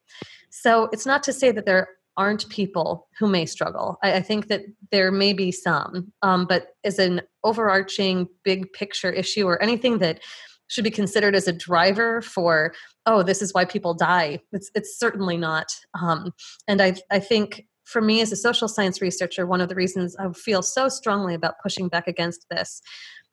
So 0.52 0.90
it's 0.94 1.08
not 1.08 1.24
to 1.24 1.34
say 1.34 1.52
that 1.52 1.66
there 1.66 1.88
aren't 2.18 2.48
people 2.50 3.08
who 3.20 3.28
may 3.28 3.46
struggle. 3.46 3.98
I, 4.04 4.16
I 4.16 4.22
think 4.22 4.48
that 4.48 4.62
there 4.92 5.12
may 5.12 5.34
be 5.34 5.52
some, 5.52 6.12
um, 6.22 6.46
but 6.46 6.68
as 6.84 7.00
an 7.00 7.22
overarching 7.44 8.28
big 8.44 8.72
picture 8.74 9.12
issue 9.12 9.46
or 9.46 9.62
anything 9.62 10.00
that 10.00 10.22
should 10.68 10.84
be 10.84 10.92
considered 10.92 11.36
as 11.36 11.48
a 11.48 11.54
driver 11.54 12.22
for 12.22 12.74
oh 13.06 13.24
this 13.24 13.42
is 13.42 13.54
why 13.54 13.66
people 13.66 13.94
die 13.94 14.40
it's, 14.52 14.72
it's 14.74 14.98
certainly 14.98 15.38
not 15.38 15.68
um, 16.00 16.32
and 16.68 16.82
I, 16.82 16.96
I 17.12 17.20
think 17.20 17.66
for 17.84 18.02
me 18.02 18.22
as 18.22 18.32
a 18.32 18.36
social 18.36 18.68
science 18.68 19.02
researcher 19.02 19.46
one 19.46 19.62
of 19.62 19.70
the 19.70 19.76
reasons 19.76 20.16
i 20.18 20.28
feel 20.32 20.64
so 20.64 20.90
strongly 20.90 21.36
about 21.36 21.60
pushing 21.62 21.88
back 21.88 22.08
against 22.08 22.48
this 22.50 22.82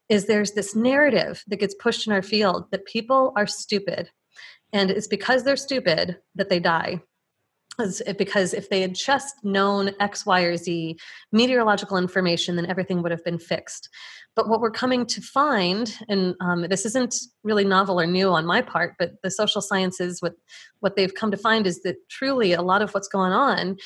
is 0.08 0.26
there's 0.26 0.52
this 0.52 0.76
narrative 0.76 1.42
that 1.46 1.60
gets 1.60 1.74
pushed 1.74 2.06
in 2.06 2.12
our 2.12 2.22
field 2.22 2.66
that 2.70 2.84
people 2.84 3.32
are 3.36 3.46
stupid 3.46 4.10
and 4.72 4.90
it's 4.90 5.08
because 5.08 5.44
they're 5.44 5.56
stupid 5.56 6.18
that 6.34 6.48
they 6.50 6.60
die 6.60 7.00
because 8.18 8.52
if 8.54 8.68
they 8.68 8.80
had 8.80 8.94
just 8.94 9.42
known 9.44 9.92
X, 10.00 10.26
Y, 10.26 10.42
or 10.42 10.56
Z 10.56 10.98
meteorological 11.32 11.96
information, 11.96 12.56
then 12.56 12.66
everything 12.66 13.02
would 13.02 13.10
have 13.10 13.24
been 13.24 13.38
fixed. 13.38 13.88
But 14.34 14.48
what 14.48 14.60
we're 14.60 14.70
coming 14.70 15.04
to 15.06 15.20
find, 15.20 15.94
and 16.08 16.34
um, 16.40 16.62
this 16.68 16.86
isn't 16.86 17.14
really 17.44 17.64
novel 17.64 18.00
or 18.00 18.06
new 18.06 18.30
on 18.30 18.46
my 18.46 18.62
part, 18.62 18.94
but 18.98 19.12
the 19.22 19.30
social 19.30 19.60
sciences, 19.60 20.22
what 20.22 20.34
what 20.80 20.96
they've 20.96 21.14
come 21.14 21.30
to 21.30 21.36
find 21.36 21.66
is 21.66 21.82
that 21.82 21.96
truly 22.08 22.52
a 22.52 22.62
lot 22.62 22.82
of 22.82 22.92
what's 22.92 23.08
going 23.08 23.32
on 23.32 23.76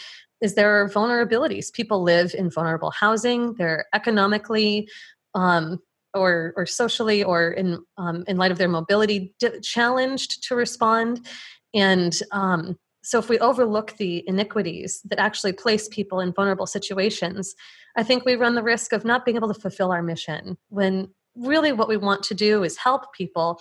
is 0.40 0.54
there 0.54 0.80
are 0.80 0.88
vulnerabilities. 0.88 1.72
People 1.72 2.02
live 2.02 2.34
in 2.34 2.50
vulnerable 2.50 2.90
housing. 2.90 3.54
They're 3.54 3.86
economically 3.94 4.88
um, 5.34 5.80
or 6.14 6.52
or 6.56 6.66
socially 6.66 7.22
or 7.22 7.50
in 7.50 7.84
um, 7.98 8.24
in 8.26 8.36
light 8.36 8.52
of 8.52 8.58
their 8.58 8.68
mobility 8.68 9.34
d- 9.38 9.60
challenged 9.60 10.44
to 10.48 10.54
respond 10.54 11.26
and 11.74 12.18
um, 12.32 12.76
so, 13.06 13.20
if 13.20 13.28
we 13.28 13.38
overlook 13.38 13.96
the 13.98 14.24
iniquities 14.26 15.00
that 15.04 15.20
actually 15.20 15.52
place 15.52 15.86
people 15.86 16.18
in 16.18 16.32
vulnerable 16.32 16.66
situations, 16.66 17.54
I 17.94 18.02
think 18.02 18.24
we 18.24 18.34
run 18.34 18.56
the 18.56 18.64
risk 18.64 18.92
of 18.92 19.04
not 19.04 19.24
being 19.24 19.36
able 19.36 19.54
to 19.54 19.60
fulfill 19.60 19.92
our 19.92 20.02
mission. 20.02 20.58
When 20.70 21.14
really 21.36 21.70
what 21.70 21.88
we 21.88 21.96
want 21.96 22.24
to 22.24 22.34
do 22.34 22.64
is 22.64 22.76
help 22.76 23.12
people, 23.14 23.60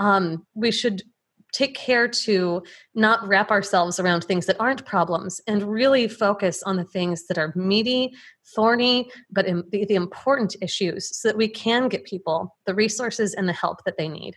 um, 0.00 0.44
we 0.56 0.72
should 0.72 1.04
take 1.52 1.76
care 1.76 2.08
to 2.08 2.64
not 2.96 3.24
wrap 3.28 3.52
ourselves 3.52 4.00
around 4.00 4.24
things 4.24 4.46
that 4.46 4.58
aren't 4.58 4.84
problems 4.86 5.40
and 5.46 5.62
really 5.62 6.08
focus 6.08 6.60
on 6.64 6.76
the 6.76 6.84
things 6.84 7.28
that 7.28 7.38
are 7.38 7.52
meaty, 7.54 8.10
thorny, 8.56 9.08
but 9.30 9.46
the, 9.46 9.86
the 9.86 9.94
important 9.94 10.56
issues 10.60 11.16
so 11.16 11.28
that 11.28 11.36
we 11.36 11.46
can 11.46 11.88
get 11.88 12.04
people 12.04 12.56
the 12.66 12.74
resources 12.74 13.34
and 13.34 13.48
the 13.48 13.52
help 13.52 13.84
that 13.84 13.96
they 13.96 14.08
need. 14.08 14.34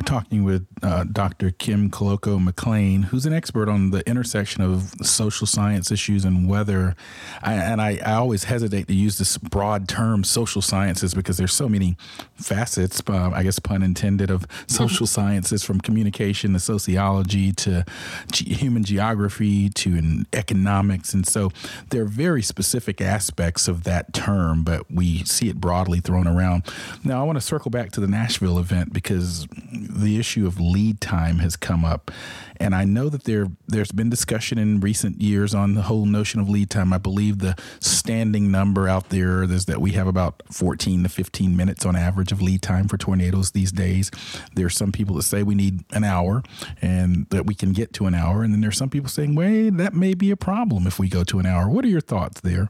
We're 0.00 0.06
talking 0.06 0.44
with 0.44 0.66
uh, 0.82 1.04
Dr. 1.04 1.50
Kim 1.50 1.90
Klockow-McClain, 1.90 3.04
who's 3.04 3.26
an 3.26 3.34
expert 3.34 3.68
on 3.68 3.90
the 3.90 4.00
intersection 4.08 4.62
of 4.62 4.94
social 5.02 5.46
science 5.46 5.90
issues 5.90 6.24
and 6.24 6.48
weather. 6.48 6.96
I, 7.42 7.52
and 7.52 7.82
I, 7.82 8.00
I, 8.04 8.14
always 8.14 8.44
hesitate 8.44 8.86
to 8.86 8.94
use 8.94 9.18
this 9.18 9.36
broad 9.36 9.88
term, 9.88 10.24
social 10.24 10.62
sciences, 10.62 11.12
because 11.12 11.36
there's 11.36 11.52
so 11.52 11.68
many 11.68 11.98
facets, 12.34 13.02
uh, 13.10 13.30
I 13.34 13.42
guess 13.42 13.58
pun 13.58 13.82
intended, 13.82 14.30
of 14.30 14.46
social 14.66 15.06
sciences 15.06 15.62
from 15.62 15.82
communication 15.82 16.54
to 16.54 16.60
sociology 16.60 17.52
to 17.52 17.84
ge- 18.32 18.58
human 18.58 18.84
geography 18.84 19.68
to 19.68 20.24
economics. 20.32 21.12
And 21.12 21.26
so 21.26 21.50
there 21.90 22.02
are 22.02 22.08
very 22.08 22.42
specific 22.42 23.02
aspects 23.02 23.68
of 23.68 23.84
that 23.84 24.14
term, 24.14 24.64
but 24.64 24.90
we 24.90 25.24
see 25.24 25.50
it 25.50 25.60
broadly 25.60 26.00
thrown 26.00 26.26
around. 26.26 26.64
Now, 27.04 27.20
I 27.20 27.24
want 27.24 27.36
to 27.36 27.42
circle 27.42 27.70
back 27.70 27.90
to 27.92 28.00
the 28.00 28.08
Nashville 28.08 28.58
event 28.58 28.94
because 28.94 29.46
the 29.94 30.18
issue 30.18 30.46
of 30.46 30.60
lead 30.60 31.00
time 31.00 31.38
has 31.38 31.56
come 31.56 31.84
up, 31.84 32.10
and 32.58 32.74
I 32.74 32.84
know 32.84 33.08
that 33.08 33.24
there 33.24 33.48
there's 33.66 33.92
been 33.92 34.10
discussion 34.10 34.58
in 34.58 34.80
recent 34.80 35.20
years 35.20 35.54
on 35.54 35.74
the 35.74 35.82
whole 35.82 36.06
notion 36.06 36.40
of 36.40 36.48
lead 36.48 36.70
time. 36.70 36.92
I 36.92 36.98
believe 36.98 37.38
the 37.38 37.56
standing 37.80 38.50
number 38.50 38.88
out 38.88 39.08
there 39.10 39.42
is 39.42 39.66
that 39.66 39.80
we 39.80 39.92
have 39.92 40.06
about 40.06 40.42
14 40.50 41.02
to 41.02 41.08
15 41.08 41.56
minutes 41.56 41.84
on 41.86 41.96
average 41.96 42.32
of 42.32 42.42
lead 42.42 42.62
time 42.62 42.88
for 42.88 42.96
tornadoes 42.96 43.52
these 43.52 43.72
days. 43.72 44.10
There 44.54 44.66
are 44.66 44.70
some 44.70 44.92
people 44.92 45.16
that 45.16 45.22
say 45.22 45.42
we 45.42 45.54
need 45.54 45.84
an 45.92 46.04
hour 46.04 46.42
and 46.80 47.26
that 47.30 47.46
we 47.46 47.54
can 47.54 47.72
get 47.72 47.92
to 47.94 48.06
an 48.06 48.14
hour, 48.14 48.42
and 48.42 48.52
then 48.52 48.60
there's 48.60 48.78
some 48.78 48.90
people 48.90 49.08
saying, 49.08 49.34
"Wait, 49.34 49.70
that 49.76 49.94
may 49.94 50.14
be 50.14 50.30
a 50.30 50.36
problem 50.36 50.86
if 50.86 50.98
we 50.98 51.08
go 51.08 51.24
to 51.24 51.38
an 51.38 51.46
hour." 51.46 51.68
What 51.68 51.84
are 51.84 51.88
your 51.88 52.00
thoughts 52.00 52.40
there? 52.40 52.68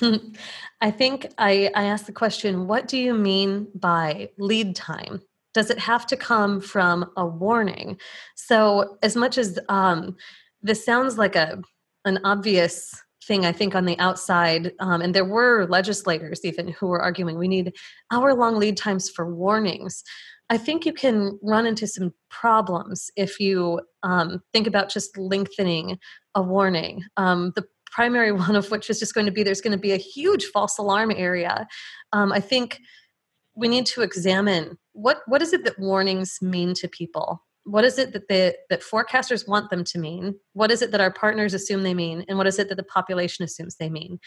I 0.80 0.90
think 0.90 1.26
I, 1.38 1.70
I 1.74 1.84
asked 1.84 2.06
the 2.06 2.12
question, 2.12 2.66
what 2.66 2.88
do 2.88 2.96
you 2.96 3.14
mean 3.14 3.68
by 3.74 4.30
lead 4.38 4.76
time? 4.76 5.22
Does 5.54 5.70
it 5.70 5.78
have 5.78 6.06
to 6.06 6.16
come 6.16 6.60
from 6.60 7.10
a 7.16 7.26
warning? 7.26 7.98
So 8.36 8.98
as 9.02 9.16
much 9.16 9.38
as 9.38 9.58
um, 9.68 10.16
this 10.62 10.84
sounds 10.84 11.18
like 11.18 11.36
a 11.36 11.62
an 12.04 12.18
obvious 12.24 12.94
thing 13.24 13.44
i 13.44 13.52
think 13.52 13.74
on 13.74 13.84
the 13.84 13.98
outside 13.98 14.72
um, 14.80 15.02
and 15.02 15.14
there 15.14 15.24
were 15.24 15.66
legislators 15.66 16.40
even 16.44 16.68
who 16.68 16.86
were 16.86 17.02
arguing 17.02 17.36
we 17.38 17.46
need 17.46 17.74
hour 18.10 18.34
long 18.34 18.56
lead 18.56 18.76
times 18.76 19.10
for 19.10 19.34
warnings. 19.34 20.02
I 20.48 20.58
think 20.58 20.84
you 20.84 20.92
can 20.92 21.38
run 21.42 21.64
into 21.64 21.86
some 21.86 22.12
problems 22.28 23.08
if 23.14 23.38
you 23.38 23.82
um, 24.02 24.42
think 24.52 24.66
about 24.66 24.90
just 24.90 25.16
lengthening 25.16 25.96
a 26.34 26.42
warning. 26.42 27.04
Um, 27.16 27.52
the 27.54 27.64
primary 27.92 28.32
one 28.46 28.56
of 28.56 28.68
which 28.72 28.90
is 28.90 28.98
just 28.98 29.14
going 29.14 29.26
to 29.26 29.32
be 29.32 29.44
there's 29.44 29.60
going 29.60 29.76
to 29.76 29.78
be 29.78 29.92
a 29.92 29.96
huge 29.96 30.46
false 30.46 30.78
alarm 30.78 31.12
area. 31.14 31.68
Um, 32.12 32.32
i 32.32 32.40
think 32.40 32.80
we 33.54 33.68
need 33.68 33.86
to 33.86 34.02
examine 34.02 34.78
what 35.00 35.18
what 35.26 35.42
is 35.42 35.52
it 35.52 35.64
that 35.64 35.78
warnings 35.78 36.38
mean 36.40 36.74
to 36.74 36.88
people? 36.88 37.44
What 37.64 37.84
is 37.84 37.98
it 37.98 38.12
that 38.14 38.28
they, 38.28 38.54
that 38.70 38.82
forecasters 38.82 39.46
want 39.46 39.70
them 39.70 39.84
to 39.84 39.98
mean? 39.98 40.34
What 40.54 40.70
is 40.70 40.80
it 40.82 40.92
that 40.92 41.00
our 41.00 41.12
partners 41.12 41.54
assume 41.54 41.82
they 41.82 41.94
mean? 41.94 42.24
And 42.26 42.38
what 42.38 42.46
is 42.46 42.58
it 42.58 42.68
that 42.70 42.76
the 42.76 42.82
population 42.82 43.44
assumes 43.44 43.76
they 43.76 43.90
mean? 43.90 44.18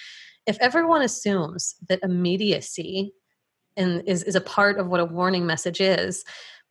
If 0.45 0.57
everyone 0.59 1.01
assumes 1.01 1.75
that 1.89 1.99
immediacy 2.03 3.13
and 3.75 4.03
is, 4.07 4.21
is 4.23 4.35
a 4.35 4.41
part 4.41 4.77
of 4.79 4.87
what 4.87 4.99
a 4.99 5.05
warning 5.05 5.47
message 5.47 5.81
is 5.81 6.23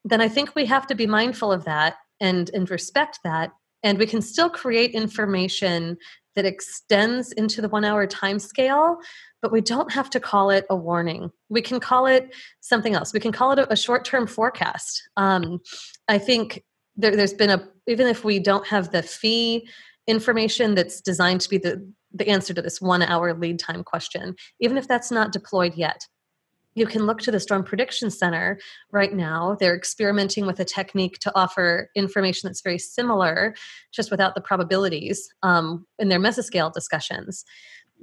then 0.04 0.20
i 0.20 0.28
think 0.28 0.54
we 0.54 0.66
have 0.66 0.86
to 0.86 0.94
be 0.94 1.06
mindful 1.06 1.50
of 1.50 1.64
that 1.64 1.96
and 2.22 2.50
and 2.54 2.70
respect 2.70 3.18
that. 3.24 3.50
And 3.82 3.98
we 3.98 4.06
can 4.06 4.22
still 4.22 4.48
create 4.48 4.92
information 4.92 5.98
that 6.36 6.44
extends 6.44 7.32
into 7.32 7.60
the 7.60 7.68
one 7.68 7.84
hour 7.84 8.06
time 8.06 8.38
scale 8.38 8.98
but 9.42 9.52
we 9.52 9.60
don't 9.60 9.92
have 9.92 10.08
to 10.10 10.20
call 10.20 10.50
it 10.50 10.64
a 10.70 10.76
warning. 10.76 11.30
We 11.50 11.60
can 11.60 11.80
call 11.80 12.06
it 12.06 12.32
something 12.60 12.94
else. 12.94 13.12
We 13.12 13.20
can 13.20 13.32
call 13.32 13.52
it 13.52 13.58
a, 13.58 13.72
a 13.72 13.76
short 13.76 14.04
term 14.04 14.26
forecast. 14.26 15.02
Um, 15.16 15.60
I 16.08 16.18
think 16.18 16.62
there, 16.96 17.14
there's 17.14 17.34
been 17.34 17.50
a, 17.50 17.68
even 17.88 18.06
if 18.06 18.24
we 18.24 18.38
don't 18.38 18.66
have 18.68 18.92
the 18.92 19.02
PHI 19.02 19.68
information 20.06 20.74
that's 20.74 21.00
designed 21.00 21.40
to 21.42 21.50
be 21.50 21.58
the, 21.58 21.92
the 22.12 22.28
answer 22.28 22.54
to 22.54 22.62
this 22.62 22.80
one 22.80 23.02
hour 23.02 23.34
lead 23.34 23.58
time 23.58 23.82
question, 23.82 24.36
even 24.60 24.76
if 24.76 24.86
that's 24.86 25.10
not 25.10 25.32
deployed 25.32 25.74
yet, 25.74 26.06
you 26.74 26.86
can 26.86 27.06
look 27.06 27.20
to 27.22 27.30
the 27.30 27.40
Storm 27.40 27.64
Prediction 27.64 28.10
Center 28.10 28.58
right 28.90 29.12
now. 29.12 29.56
They're 29.60 29.76
experimenting 29.76 30.46
with 30.46 30.58
a 30.60 30.64
technique 30.64 31.18
to 31.20 31.32
offer 31.34 31.90
information 31.94 32.48
that's 32.48 32.62
very 32.62 32.78
similar, 32.78 33.54
just 33.92 34.10
without 34.10 34.34
the 34.34 34.40
probabilities 34.40 35.28
um, 35.42 35.86
in 35.98 36.08
their 36.08 36.20
mesoscale 36.20 36.72
discussions 36.72 37.44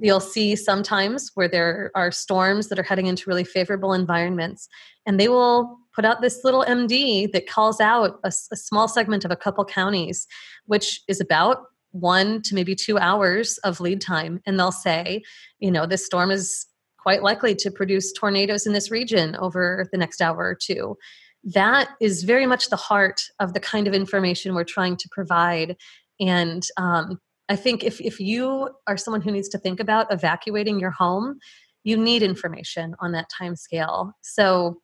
you'll 0.00 0.20
see 0.20 0.56
sometimes 0.56 1.30
where 1.34 1.48
there 1.48 1.90
are 1.94 2.10
storms 2.10 2.68
that 2.68 2.78
are 2.78 2.82
heading 2.82 3.06
into 3.06 3.28
really 3.28 3.44
favorable 3.44 3.92
environments 3.92 4.68
and 5.06 5.20
they 5.20 5.28
will 5.28 5.78
put 5.94 6.04
out 6.04 6.20
this 6.20 6.42
little 6.42 6.64
md 6.64 7.30
that 7.32 7.46
calls 7.46 7.80
out 7.80 8.18
a, 8.24 8.32
a, 8.50 8.56
small 8.56 8.88
segment 8.88 9.24
of 9.24 9.30
a 9.30 9.36
couple 9.36 9.64
counties 9.64 10.26
which 10.66 11.02
is 11.08 11.20
about 11.20 11.64
one 11.92 12.40
to 12.42 12.54
maybe 12.54 12.74
two 12.74 12.98
hours 12.98 13.58
of 13.58 13.80
lead 13.80 14.00
time 14.00 14.40
and 14.46 14.58
they'll 14.58 14.72
say 14.72 15.22
you 15.58 15.70
know 15.70 15.86
this 15.86 16.06
storm 16.06 16.30
is 16.30 16.66
quite 17.02 17.22
likely 17.22 17.54
to 17.54 17.70
produce 17.70 18.12
tornadoes 18.12 18.66
in 18.66 18.72
this 18.72 18.90
region 18.90 19.36
over 19.36 19.88
the 19.92 19.98
next 19.98 20.20
hour 20.20 20.38
or 20.38 20.54
two 20.54 20.96
that 21.42 21.88
is 22.02 22.22
very 22.22 22.44
much 22.44 22.68
the 22.68 22.76
heart 22.76 23.22
of 23.38 23.54
the 23.54 23.60
kind 23.60 23.88
of 23.88 23.94
information 23.94 24.54
we're 24.54 24.64
trying 24.64 24.96
to 24.96 25.08
provide 25.10 25.76
and 26.20 26.66
um, 26.76 27.18
I 27.50 27.56
think 27.56 27.82
if, 27.82 28.00
if 28.00 28.20
you 28.20 28.70
are 28.86 28.96
someone 28.96 29.22
who 29.22 29.32
needs 29.32 29.48
to 29.48 29.58
think 29.58 29.80
about 29.80 30.12
evacuating 30.12 30.78
your 30.78 30.92
home, 30.92 31.40
you 31.82 31.96
need 31.96 32.22
information 32.22 32.94
on 33.00 33.10
that 33.12 33.28
time 33.28 33.56
scale. 33.56 34.12
So 34.20 34.80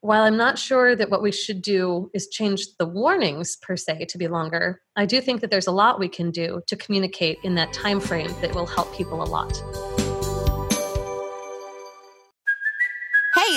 while 0.00 0.24
I'm 0.24 0.36
not 0.36 0.58
sure 0.58 0.96
that 0.96 1.08
what 1.08 1.22
we 1.22 1.30
should 1.30 1.62
do 1.62 2.10
is 2.12 2.26
change 2.28 2.66
the 2.78 2.86
warnings 2.86 3.56
per 3.62 3.76
se 3.76 4.06
to 4.06 4.18
be 4.18 4.26
longer, 4.26 4.80
I 4.96 5.06
do 5.06 5.20
think 5.20 5.40
that 5.42 5.52
there's 5.52 5.68
a 5.68 5.72
lot 5.72 6.00
we 6.00 6.08
can 6.08 6.32
do 6.32 6.62
to 6.66 6.76
communicate 6.76 7.38
in 7.44 7.54
that 7.54 7.72
time 7.72 8.00
frame 8.00 8.34
that 8.40 8.56
will 8.56 8.66
help 8.66 8.92
people 8.96 9.22
a 9.22 9.24
lot. 9.24 9.52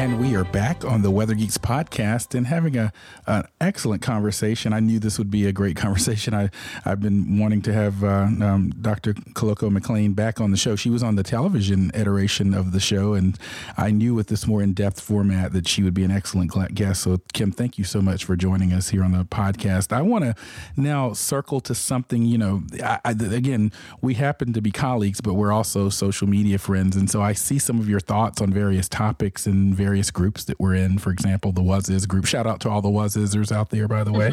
And 0.00 0.18
we 0.18 0.34
are 0.34 0.44
back 0.44 0.82
on 0.82 1.02
the 1.02 1.10
Weather 1.10 1.34
Geeks 1.34 1.58
podcast 1.58 2.34
and 2.34 2.46
having 2.46 2.74
a 2.74 2.90
an 3.26 3.46
excellent 3.60 4.00
conversation. 4.00 4.72
I 4.72 4.80
knew 4.80 4.98
this 4.98 5.18
would 5.18 5.30
be 5.30 5.46
a 5.46 5.52
great 5.52 5.76
conversation. 5.84 6.32
I 6.32 6.48
I've 6.86 7.02
been 7.02 7.38
wanting 7.38 7.60
to 7.60 7.72
have 7.74 8.02
uh, 8.02 8.28
um, 8.40 8.72
Dr. 8.80 9.12
Klockow-McClain 9.12 10.14
back 10.14 10.40
on 10.40 10.52
the 10.52 10.56
show. 10.56 10.74
She 10.74 10.88
was 10.88 11.02
on 11.02 11.16
the 11.16 11.22
television 11.22 11.90
iteration 11.92 12.54
of 12.54 12.72
the 12.72 12.80
show, 12.80 13.12
and 13.12 13.38
I 13.76 13.90
knew 13.90 14.14
with 14.14 14.28
this 14.28 14.46
more 14.46 14.62
in 14.62 14.72
depth 14.72 15.02
format 15.02 15.52
that 15.52 15.68
she 15.68 15.82
would 15.82 15.92
be 15.92 16.04
an 16.04 16.10
excellent 16.10 16.54
guest. 16.74 17.02
So 17.02 17.20
Kim, 17.34 17.52
thank 17.52 17.76
you 17.76 17.84
so 17.84 18.00
much 18.00 18.24
for 18.24 18.36
joining 18.36 18.72
us 18.72 18.88
here 18.88 19.04
on 19.04 19.12
the 19.12 19.26
podcast. 19.26 19.92
I 19.92 20.00
want 20.00 20.24
to 20.24 20.34
now 20.78 21.12
circle 21.12 21.60
to 21.60 21.74
something. 21.74 22.24
You 22.24 22.38
know, 22.38 22.62
I, 22.82 23.00
I, 23.04 23.10
again, 23.10 23.70
we 24.00 24.14
happen 24.14 24.54
to 24.54 24.62
be 24.62 24.70
colleagues, 24.70 25.20
but 25.20 25.34
we're 25.34 25.52
also 25.52 25.90
social 25.90 26.26
media 26.26 26.56
friends, 26.56 26.96
and 26.96 27.10
so 27.10 27.20
I 27.20 27.34
see 27.34 27.58
some 27.58 27.78
of 27.78 27.86
your 27.86 28.00
thoughts 28.00 28.40
on 28.40 28.50
various 28.50 28.88
topics 28.88 29.46
and 29.46 29.74
various 29.74 29.89
various 29.90 30.12
groups 30.12 30.44
that 30.44 30.60
we're 30.60 30.76
in. 30.76 30.98
For 30.98 31.10
example, 31.10 31.50
the 31.50 31.62
WAS*IS 31.62 32.06
group. 32.06 32.24
Shout 32.24 32.46
out 32.46 32.60
to 32.60 32.70
all 32.70 32.80
the 32.80 32.88
WAS*ISers 32.88 33.50
out 33.50 33.70
there, 33.70 33.88
by 33.88 34.04
the 34.04 34.12
way. 34.12 34.32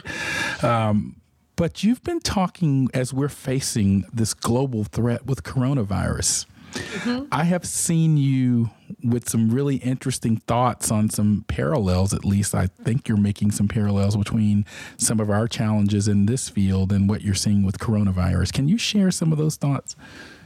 um, 0.62 1.16
but 1.56 1.84
you've 1.84 2.04
been 2.04 2.20
talking 2.20 2.88
as 2.94 3.12
we're 3.12 3.28
facing 3.28 4.06
this 4.14 4.36
global 4.36 4.84
threat 4.84 5.26
with 5.26 5.42
coronavirus. 5.42 6.46
Mm-hmm. 6.74 7.26
I 7.32 7.46
have 7.46 7.66
seen 7.66 8.18
you 8.18 8.70
with 9.04 9.28
some 9.28 9.50
really 9.50 9.78
interesting 9.78 10.38
thoughts 10.38 10.92
on 10.92 11.10
some 11.10 11.44
parallels, 11.48 12.14
at 12.14 12.24
least. 12.24 12.54
I 12.54 12.68
think 12.68 13.08
you're 13.08 13.18
making 13.18 13.50
some 13.50 13.68
parallels 13.68 14.16
between 14.16 14.64
some 14.98 15.20
of 15.20 15.32
our 15.32 15.48
challenges 15.48 16.08
in 16.08 16.28
this 16.28 16.50
field 16.50 16.92
and 16.92 17.10
what 17.10 17.24
you're 17.24 17.34
seeing 17.34 17.66
with 17.66 17.80
coronavirus. 17.80 18.54
Can 18.54 18.68
you 18.68 18.78
share 18.78 19.10
some 19.10 19.32
of 19.32 19.40
those 19.40 19.56
thoughts? 19.56 19.96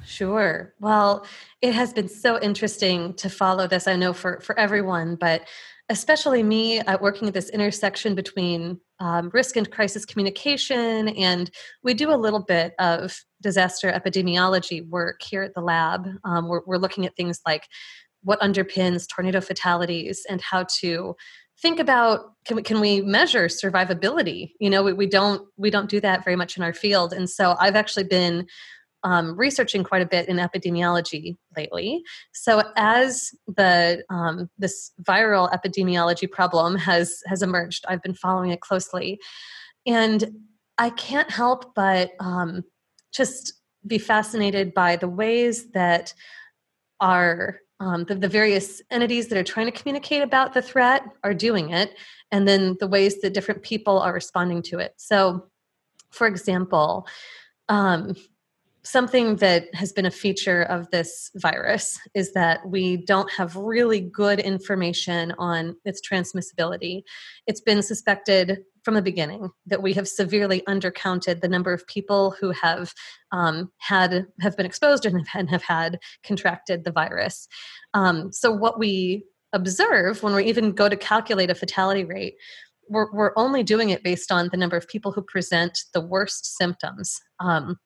Sure. 0.03 0.73
Well, 0.79 1.25
it 1.61 1.73
has 1.73 1.93
been 1.93 2.09
so 2.09 2.39
interesting 2.41 3.13
to 3.15 3.29
follow 3.29 3.67
this. 3.67 3.87
I 3.87 3.95
know 3.95 4.13
for 4.13 4.39
for 4.41 4.57
everyone, 4.57 5.15
but 5.15 5.47
especially 5.89 6.41
me 6.41 6.79
uh, 6.79 6.97
working 6.99 7.27
at 7.27 7.33
this 7.33 7.49
intersection 7.49 8.15
between 8.15 8.79
um, 8.99 9.29
risk 9.33 9.57
and 9.57 9.69
crisis 9.69 10.05
communication, 10.05 11.09
and 11.09 11.51
we 11.83 11.93
do 11.93 12.11
a 12.11 12.15
little 12.15 12.41
bit 12.41 12.73
of 12.79 13.23
disaster 13.41 13.91
epidemiology 13.91 14.87
work 14.87 15.21
here 15.21 15.43
at 15.43 15.53
the 15.53 15.61
lab. 15.61 16.07
Um, 16.23 16.47
we're, 16.47 16.61
we're 16.65 16.77
looking 16.77 17.05
at 17.05 17.15
things 17.15 17.41
like 17.45 17.67
what 18.23 18.39
underpins 18.39 19.07
tornado 19.07 19.41
fatalities 19.41 20.25
and 20.29 20.41
how 20.41 20.65
to 20.79 21.15
think 21.61 21.79
about 21.79 22.21
can 22.45 22.55
we, 22.55 22.63
can 22.63 22.79
we 22.79 23.01
measure 23.01 23.45
survivability 23.45 24.51
you 24.59 24.69
know 24.69 24.81
we, 24.83 24.93
we 24.93 25.05
don't 25.05 25.47
we 25.57 25.69
don't 25.69 25.89
do 25.89 25.99
that 25.99 26.23
very 26.23 26.35
much 26.35 26.57
in 26.57 26.63
our 26.63 26.73
field 26.73 27.13
and 27.13 27.29
so 27.29 27.55
i've 27.59 27.75
actually 27.75 28.03
been 28.03 28.47
um, 29.03 29.35
researching 29.35 29.83
quite 29.83 30.01
a 30.01 30.05
bit 30.05 30.27
in 30.27 30.37
epidemiology 30.37 31.37
lately. 31.55 32.03
So 32.33 32.63
as 32.75 33.31
the 33.47 34.03
um, 34.09 34.49
this 34.57 34.91
viral 35.03 35.51
epidemiology 35.51 36.29
problem 36.29 36.75
has 36.77 37.21
has 37.27 37.41
emerged, 37.41 37.85
I've 37.87 38.01
been 38.01 38.13
following 38.13 38.51
it 38.51 38.61
closely, 38.61 39.19
and 39.85 40.31
I 40.77 40.89
can't 40.91 41.29
help 41.29 41.73
but 41.75 42.11
um, 42.19 42.63
just 43.11 43.53
be 43.85 43.97
fascinated 43.97 44.73
by 44.73 44.95
the 44.95 45.07
ways 45.07 45.71
that 45.71 46.13
our 46.99 47.59
um, 47.79 48.03
the, 48.03 48.13
the, 48.13 48.27
various 48.27 48.79
entities 48.91 49.27
that 49.27 49.39
are 49.39 49.43
trying 49.43 49.65
to 49.65 49.71
communicate 49.71 50.21
about 50.21 50.53
the 50.53 50.61
threat 50.61 51.03
are 51.23 51.33
doing 51.33 51.71
it, 51.71 51.97
and 52.31 52.47
then 52.47 52.77
the 52.79 52.87
ways 52.87 53.21
that 53.21 53.33
different 53.33 53.63
people 53.63 53.97
are 53.97 54.13
responding 54.13 54.61
to 54.63 54.77
it. 54.77 54.93
So, 54.97 55.47
for 56.11 56.27
example, 56.27 57.07
um, 57.69 58.15
something 58.83 59.35
that 59.37 59.73
has 59.73 59.91
been 59.91 60.05
a 60.05 60.11
feature 60.11 60.63
of 60.63 60.89
this 60.91 61.29
virus 61.35 61.99
is 62.15 62.33
that 62.33 62.67
we 62.67 62.97
don't 62.97 63.31
have 63.31 63.55
really 63.55 63.99
good 63.99 64.39
information 64.39 65.33
on 65.37 65.75
its 65.85 66.01
transmissibility. 66.01 67.03
It's 67.47 67.61
been 67.61 67.83
suspected 67.83 68.59
from 68.83 68.95
the 68.95 69.01
beginning 69.01 69.49
that 69.67 69.83
we 69.83 69.93
have 69.93 70.07
severely 70.07 70.63
undercounted 70.67 71.41
the 71.41 71.47
number 71.47 71.71
of 71.71 71.85
people 71.85 72.35
who 72.39 72.51
have 72.51 72.93
um, 73.31 73.71
had 73.77 74.25
have 74.39 74.57
been 74.57 74.65
exposed 74.65 75.05
and 75.05 75.27
have, 75.27 75.47
have 75.49 75.63
had 75.63 75.99
contracted 76.23 76.83
the 76.83 76.91
virus. 76.91 77.47
Um, 77.93 78.31
so 78.31 78.51
what 78.51 78.79
we 78.79 79.25
observe 79.53 80.23
when 80.23 80.33
we 80.33 80.45
even 80.45 80.71
go 80.71 80.89
to 80.89 80.95
calculate 80.95 81.49
a 81.49 81.55
fatality 81.55 82.05
rate 82.05 82.35
we're, 82.89 83.11
we're 83.13 83.31
only 83.37 83.63
doing 83.63 83.89
it 83.89 84.03
based 84.03 84.31
on 84.31 84.49
the 84.51 84.57
number 84.57 84.75
of 84.75 84.87
people 84.87 85.11
who 85.11 85.21
present 85.21 85.79
the 85.93 86.01
worst 86.01 86.57
symptoms 86.57 87.19
um, 87.39 87.77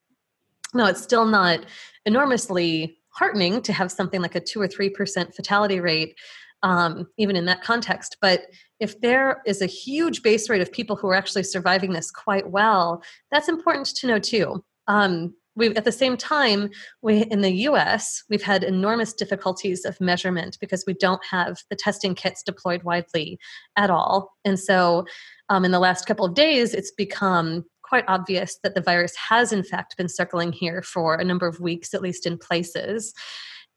no, 0.76 0.86
it's 0.86 1.02
still 1.02 1.26
not 1.26 1.66
enormously 2.06 2.98
heartening 3.10 3.62
to 3.62 3.74
have 3.74 3.92
something 3.92 4.22
like 4.22 4.36
a 4.36 4.40
two 4.40 4.62
or 4.62 4.68
three 4.68 4.90
percent 4.90 5.34
fatality 5.34 5.80
rate, 5.80 6.16
um, 6.64 7.08
even 7.18 7.36
in 7.36 7.46
that 7.46 7.64
context. 7.64 8.18
But 8.22 8.48
if 8.80 9.00
there 9.02 9.42
is 9.46 9.62
a 9.62 9.68
huge 9.68 10.22
base 10.22 10.50
rate 10.50 10.62
of 10.62 10.72
people 10.72 10.96
who 10.96 11.08
are 11.08 11.16
actually 11.16 11.44
surviving 11.44 11.94
this 11.94 12.12
quite 12.12 12.52
well, 12.52 13.02
that's 13.32 13.50
important 13.50 13.88
to 13.88 14.08
know 14.08 14.20
too. 14.20 14.64
Um, 14.88 15.34
we 15.56 15.74
at 15.76 15.86
the 15.86 15.92
same 15.92 16.18
time 16.18 16.70
we 17.02 17.24
in 17.24 17.42
the 17.42 17.52
US 17.70 18.24
we've 18.30 18.44
had 18.44 18.64
enormous 18.64 19.14
difficulties 19.14 19.86
of 19.86 20.00
measurement 20.02 20.58
because 20.60 20.84
we 20.86 20.94
don't 20.94 21.24
have 21.26 21.58
the 21.70 21.76
testing 21.76 22.14
kits 22.14 22.44
deployed 22.44 22.84
widely 22.84 23.40
at 23.78 23.90
all 23.90 24.34
and 24.44 24.60
so 24.60 25.06
um, 25.50 25.64
in 25.64 25.72
the 25.72 25.80
last 25.80 26.06
couple 26.06 26.26
of 26.26 26.34
days 26.34 26.74
it's 26.74 26.92
become 26.92 27.64
quite 27.88 28.06
obvious 28.08 28.58
that 28.64 28.76
the 28.76 28.82
virus 28.82 29.16
has 29.16 29.52
in 29.54 29.64
fact 29.64 29.98
been 29.98 30.10
circling 30.10 30.52
here 30.52 30.82
for 30.82 31.16
a 31.16 31.24
number 31.24 31.48
of 31.48 31.60
weeks, 31.60 31.94
at 31.94 32.02
least 32.02 32.26
in 32.26 32.38
places, 32.38 33.14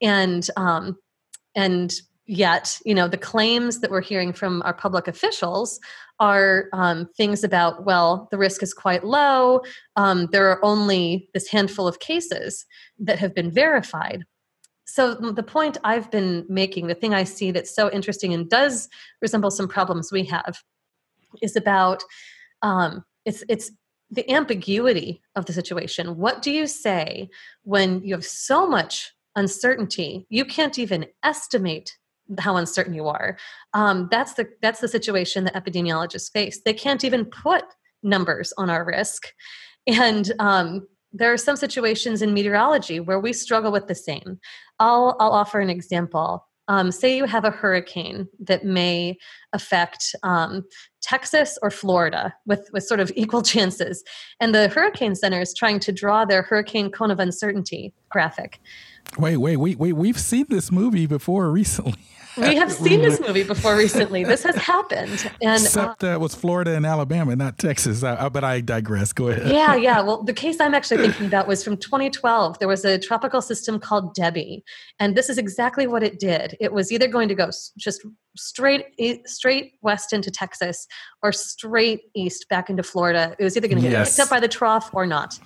and 0.01 0.47
um, 0.57 0.97
and 1.55 1.93
yet 2.25 2.79
you 2.85 2.93
know 2.93 3.07
the 3.07 3.17
claims 3.17 3.79
that 3.79 3.91
we're 3.91 4.01
hearing 4.01 4.33
from 4.33 4.61
our 4.63 4.73
public 4.73 5.07
officials 5.07 5.79
are 6.19 6.69
um, 6.73 7.07
things 7.15 7.43
about 7.43 7.85
well 7.85 8.27
the 8.31 8.37
risk 8.37 8.63
is 8.63 8.73
quite 8.73 9.03
low. 9.03 9.61
Um, 9.95 10.27
there 10.31 10.49
are 10.49 10.63
only 10.63 11.29
this 11.33 11.47
handful 11.47 11.87
of 11.87 11.99
cases 11.99 12.65
that 12.99 13.19
have 13.19 13.33
been 13.35 13.51
verified. 13.51 14.23
So 14.85 15.13
the 15.13 15.43
point 15.43 15.77
i've 15.83 16.09
been 16.09 16.47
making 16.49 16.87
the 16.87 16.95
thing 16.95 17.13
i 17.13 17.23
see 17.23 17.51
that's 17.51 17.75
so 17.75 17.91
interesting 17.91 18.33
and 18.33 18.49
does 18.49 18.89
resemble 19.21 19.51
some 19.51 19.67
problems 19.67 20.11
we 20.11 20.23
have 20.25 20.63
is 21.43 21.55
about 21.55 22.03
um, 22.63 23.03
it's 23.25 23.43
it's 23.47 23.71
the 24.11 24.29
ambiguity 24.31 25.21
of 25.35 25.45
the 25.45 25.53
situation. 25.53 26.17
What 26.17 26.41
do 26.41 26.51
you 26.51 26.67
say 26.67 27.29
when 27.63 28.03
you 28.03 28.15
have 28.15 28.25
so 28.25 28.67
much 28.67 29.11
uncertainty? 29.35 30.25
You 30.29 30.45
can't 30.45 30.79
even 30.79 31.05
estimate 31.23 31.97
how 32.37 32.57
uncertain 32.57 32.93
you 32.93 33.07
are. 33.07 33.37
Um, 33.73 34.07
that's 34.11 34.33
the 34.33 34.47
that's 34.61 34.81
the 34.81 34.87
situation 34.87 35.45
that 35.45 35.55
epidemiologists 35.55 36.31
face. 36.31 36.61
They 36.63 36.73
can't 36.73 37.03
even 37.03 37.25
put 37.25 37.63
numbers 38.03 38.53
on 38.57 38.69
our 38.69 38.85
risk, 38.85 39.27
and 39.87 40.31
um, 40.39 40.87
there 41.11 41.33
are 41.33 41.37
some 41.37 41.55
situations 41.55 42.21
in 42.21 42.33
meteorology 42.33 42.99
where 42.99 43.19
we 43.19 43.33
struggle 43.33 43.71
with 43.71 43.87
the 43.87 43.95
same. 43.95 44.39
I'll 44.79 45.15
I'll 45.19 45.31
offer 45.31 45.59
an 45.59 45.69
example. 45.69 46.45
Um, 46.69 46.91
say 46.91 47.17
you 47.17 47.25
have 47.25 47.43
a 47.43 47.51
hurricane 47.51 48.29
that 48.39 48.63
may 48.63 49.17
affect 49.53 50.15
um, 50.23 50.63
Texas 51.01 51.57
or 51.61 51.71
Florida 51.71 52.33
with, 52.45 52.69
with 52.71 52.83
sort 52.83 52.99
of 52.99 53.11
equal 53.15 53.41
chances. 53.41 54.03
And 54.39 54.55
the 54.55 54.69
Hurricane 54.69 55.15
Center 55.15 55.41
is 55.41 55.53
trying 55.53 55.79
to 55.81 55.91
draw 55.91 56.23
their 56.23 56.43
hurricane 56.43 56.91
cone 56.91 57.11
of 57.11 57.19
uncertainty 57.19 57.93
graphic. 58.09 58.61
Wait, 59.17 59.37
wait, 59.37 59.57
wait, 59.57 59.77
wait. 59.79 59.93
We've 59.93 60.19
seen 60.19 60.45
this 60.49 60.71
movie 60.71 61.07
before 61.07 61.51
recently. 61.51 61.99
We 62.39 62.55
have 62.55 62.71
seen 62.71 63.01
this 63.01 63.19
movie 63.19 63.43
before 63.43 63.75
recently. 63.75 64.23
This 64.23 64.43
has 64.43 64.55
happened, 64.55 65.31
and 65.41 65.61
except 65.63 66.03
uh, 66.03 66.17
was 66.19 66.35
Florida 66.35 66.75
and 66.75 66.85
Alabama, 66.85 67.35
not 67.35 67.57
Texas. 67.57 68.03
Uh, 68.03 68.29
but 68.29 68.43
I 68.43 68.61
digress. 68.61 69.13
Go 69.13 69.29
ahead. 69.29 69.51
Yeah, 69.51 69.75
yeah. 69.75 70.01
Well, 70.01 70.23
the 70.23 70.33
case 70.33 70.59
I'm 70.59 70.73
actually 70.73 70.97
thinking 70.97 71.25
about 71.25 71.47
was 71.47 71.63
from 71.63 71.77
2012. 71.77 72.59
There 72.59 72.67
was 72.67 72.85
a 72.85 72.97
tropical 72.97 73.41
system 73.41 73.79
called 73.79 74.13
Debby, 74.15 74.63
and 74.99 75.15
this 75.15 75.29
is 75.29 75.37
exactly 75.37 75.87
what 75.87 76.03
it 76.03 76.19
did. 76.19 76.55
It 76.59 76.73
was 76.73 76.91
either 76.91 77.07
going 77.07 77.27
to 77.29 77.35
go 77.35 77.49
just 77.77 78.05
straight 78.35 78.85
straight 79.25 79.73
west 79.81 80.13
into 80.13 80.31
Texas 80.31 80.87
or 81.23 81.31
straight 81.31 82.01
east 82.15 82.47
back 82.49 82.69
into 82.69 82.83
Florida. 82.83 83.35
It 83.39 83.43
was 83.43 83.57
either 83.57 83.67
going 83.67 83.81
to 83.81 83.83
get 83.83 83.91
yes. 83.91 84.15
picked 84.15 84.25
up 84.25 84.29
by 84.29 84.39
the 84.39 84.47
trough 84.47 84.89
or 84.93 85.05
not. 85.05 85.39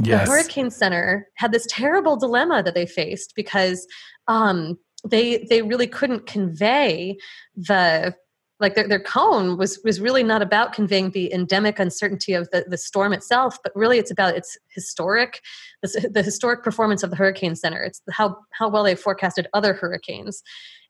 Yes. 0.00 0.26
The 0.26 0.32
Hurricane 0.32 0.70
Center 0.70 1.28
had 1.36 1.52
this 1.52 1.66
terrible 1.68 2.16
dilemma 2.16 2.62
that 2.62 2.74
they 2.74 2.86
faced 2.86 3.34
because 3.36 3.86
um, 4.28 4.78
they 5.08 5.44
they 5.48 5.62
really 5.62 5.86
couldn't 5.86 6.26
convey 6.26 7.16
the 7.56 8.14
like 8.60 8.76
their, 8.76 8.86
their 8.86 9.00
cone 9.00 9.58
was 9.58 9.80
was 9.84 10.00
really 10.00 10.22
not 10.22 10.42
about 10.42 10.72
conveying 10.72 11.10
the 11.10 11.32
endemic 11.32 11.80
uncertainty 11.80 12.32
of 12.32 12.48
the, 12.50 12.64
the 12.68 12.78
storm 12.78 13.12
itself 13.12 13.58
but 13.64 13.72
really 13.74 13.98
it's 13.98 14.10
about 14.10 14.36
its 14.36 14.56
historic 14.68 15.40
the, 15.82 16.08
the 16.12 16.22
historic 16.22 16.62
performance 16.62 17.02
of 17.02 17.10
the 17.10 17.16
hurricane 17.16 17.56
center. 17.56 17.82
It's 17.82 18.00
how 18.10 18.38
how 18.52 18.68
well 18.68 18.84
they 18.84 18.94
forecasted 18.94 19.48
other 19.52 19.74
hurricanes. 19.74 20.42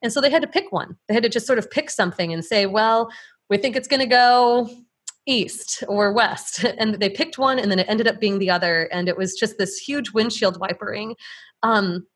And 0.03 0.13
so 0.13 0.21
they 0.21 0.31
had 0.31 0.43
to 0.43 0.49
pick 0.49 0.71
one. 0.71 0.97
They 1.09 1.15
had 1.15 1.23
to 1.23 1.29
just 1.29 1.47
sort 1.47 1.59
of 1.59 1.71
pick 1.71 1.91
something 1.91 2.33
and 2.33 2.45
say 2.45 2.67
well 2.67 3.11
we 3.51 3.59
think 3.59 3.77
it's 3.77 3.89
going 3.89 4.01
to 4.01 4.07
go 4.07 4.71
east 5.27 5.85
or 5.89 6.13
west. 6.13 6.65
And 6.79 6.95
they 6.95 7.11
picked 7.11 7.39
one 7.39 7.59
and 7.59 7.71
then 7.71 7.79
it 7.79 7.87
ended 7.89 8.09
up 8.09 8.21
being 8.21 8.39
the 8.39 8.51
other 8.51 8.85
and 8.93 9.09
it 9.09 9.17
was 9.17 9.35
just 9.35 9.59
this 9.59 9.79
huge 9.79 10.13
windshield 10.13 10.59
wipering. 10.61 11.17
Um, 11.63 12.07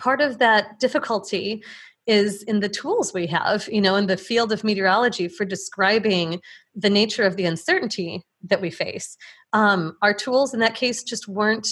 part 0.00 0.20
of 0.20 0.38
that 0.38 0.80
difficulty 0.80 1.62
is 2.06 2.42
in 2.44 2.60
the 2.60 2.68
tools 2.68 3.12
we 3.12 3.26
have, 3.26 3.68
you 3.70 3.80
know, 3.80 3.94
in 3.94 4.06
the 4.06 4.16
field 4.16 4.50
of 4.50 4.64
meteorology 4.64 5.28
for 5.28 5.44
describing 5.44 6.40
the 6.74 6.90
nature 6.90 7.24
of 7.24 7.36
the 7.36 7.44
uncertainty 7.44 8.22
that 8.42 8.60
we 8.60 8.70
face. 8.70 9.16
Um, 9.52 9.96
our 10.02 10.14
tools 10.14 10.54
in 10.54 10.60
that 10.60 10.74
case 10.74 11.02
just 11.02 11.28
weren't 11.28 11.68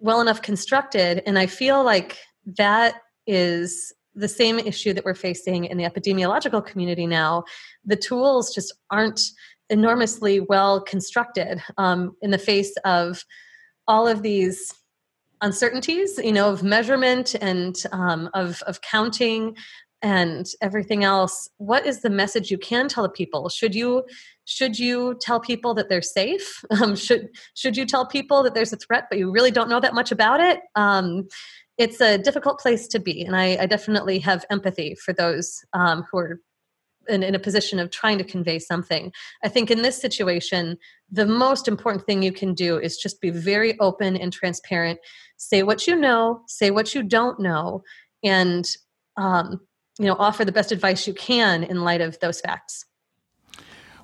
well 0.00 0.20
enough 0.20 0.42
constructed. 0.42 1.22
And 1.26 1.38
I 1.38 1.46
feel 1.46 1.84
like 1.84 2.18
that 2.58 2.96
is 3.26 3.94
the 4.14 4.28
same 4.28 4.58
issue 4.58 4.92
that 4.92 5.04
we're 5.04 5.14
facing 5.14 5.64
in 5.64 5.78
the 5.78 5.84
epidemiological 5.84 6.66
community 6.66 7.06
now. 7.06 7.44
The 7.84 7.96
tools 7.96 8.54
just 8.54 8.74
aren't 8.90 9.22
enormously 9.70 10.40
well 10.40 10.82
constructed 10.82 11.62
um, 11.78 12.14
in 12.20 12.30
the 12.30 12.38
face 12.38 12.74
of 12.84 13.24
all 13.88 14.06
of 14.06 14.22
these 14.22 14.74
uncertainties, 15.42 16.18
you 16.18 16.32
know, 16.32 16.50
of 16.50 16.62
measurement 16.62 17.34
and 17.40 17.76
um, 17.92 18.30
of 18.32 18.62
of 18.62 18.80
counting 18.80 19.54
and 20.02 20.46
everything 20.60 21.04
else. 21.04 21.48
What 21.58 21.86
is 21.86 22.00
the 22.00 22.10
message 22.10 22.50
you 22.50 22.58
can 22.58 22.88
tell 22.88 23.04
the 23.04 23.08
people? 23.08 23.48
Should 23.48 23.74
you 23.74 24.04
should 24.44 24.78
you 24.78 25.16
tell 25.20 25.40
people 25.40 25.74
that 25.74 25.88
they're 25.88 26.02
safe? 26.02 26.62
Um, 26.82 26.96
should 26.96 27.28
should 27.54 27.76
you 27.76 27.84
tell 27.84 28.06
people 28.06 28.42
that 28.42 28.54
there's 28.54 28.72
a 28.72 28.76
threat, 28.76 29.04
but 29.10 29.18
you 29.18 29.30
really 29.30 29.50
don't 29.50 29.68
know 29.68 29.80
that 29.80 29.94
much 29.94 30.10
about 30.10 30.40
it? 30.40 30.60
Um, 30.74 31.28
it's 31.78 32.00
a 32.00 32.18
difficult 32.18 32.58
place 32.58 32.86
to 32.88 32.98
be, 32.98 33.22
and 33.22 33.36
I, 33.36 33.56
I 33.60 33.66
definitely 33.66 34.18
have 34.20 34.44
empathy 34.50 34.94
for 34.94 35.12
those 35.12 35.60
um, 35.72 36.04
who 36.10 36.18
are 36.18 36.40
in, 37.08 37.22
in 37.22 37.34
a 37.34 37.38
position 37.38 37.78
of 37.78 37.90
trying 37.90 38.18
to 38.18 38.24
convey 38.24 38.58
something. 38.58 39.12
I 39.44 39.48
think 39.48 39.70
in 39.70 39.82
this 39.82 40.00
situation, 40.00 40.78
the 41.10 41.26
most 41.26 41.68
important 41.68 42.06
thing 42.06 42.22
you 42.22 42.32
can 42.32 42.54
do 42.54 42.78
is 42.78 42.96
just 42.96 43.20
be 43.20 43.30
very 43.30 43.78
open 43.80 44.16
and 44.16 44.32
transparent. 44.32 44.98
Say 45.36 45.62
what 45.62 45.86
you 45.86 45.96
know, 45.96 46.42
say 46.46 46.70
what 46.70 46.94
you 46.94 47.02
don't 47.02 47.40
know, 47.40 47.82
and 48.22 48.68
um, 49.16 49.60
you 49.98 50.06
know 50.06 50.16
offer 50.18 50.44
the 50.44 50.52
best 50.52 50.72
advice 50.72 51.06
you 51.06 51.14
can 51.14 51.64
in 51.64 51.82
light 51.82 52.00
of 52.00 52.18
those 52.20 52.40
facts. 52.40 52.84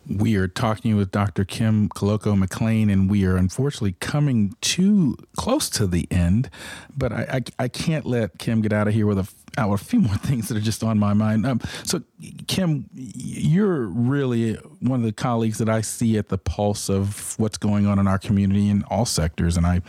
We 0.09 0.37
are 0.37 0.49
talking 0.49 0.97
with 0.97 1.11
Dr. 1.11 1.45
Kim 1.45 1.91
Klockow 1.91 2.43
McClain, 2.43 2.91
and 2.91 3.11
we 3.11 3.27
are 3.27 3.37
unfortunately 3.37 3.97
coming 4.01 4.55
too 4.63 5.19
close 5.37 5.69
to 5.71 5.87
the 5.87 6.09
end. 6.11 6.49
But 6.97 7.13
I, 7.13 7.27
I, 7.59 7.65
I 7.65 7.69
can't 7.69 8.07
let 8.07 8.39
Kim 8.39 8.63
get 8.63 8.73
out 8.73 8.89
of 8.89 8.95
here 8.95 9.07
with 9.07 9.19
a 9.19 9.29
out 9.59 9.73
a 9.73 9.79
few 9.79 10.01
more 10.01 10.15
things 10.19 10.49
that 10.49 10.57
are 10.57 10.61
just 10.61 10.83
on 10.83 10.99
my 10.99 11.13
mind. 11.13 11.45
Um, 11.45 11.61
so, 11.85 12.03
Kim, 12.47 12.89
you're 12.95 13.83
really 13.83 14.55
one 14.81 15.01
of 15.01 15.07
the 15.07 15.13
colleagues 15.13 15.59
that 15.59 15.69
I 15.69 15.81
see 15.81 16.17
at 16.17 16.29
the 16.29 16.39
pulse 16.39 16.89
of 16.89 17.39
what's 17.39 17.59
going 17.59 17.87
on 17.87 17.99
in 17.99 18.07
our 18.07 18.19
community 18.19 18.71
in 18.71 18.85
all 18.85 19.05
sectors, 19.05 19.57
and 19.57 19.67
I 19.67 19.83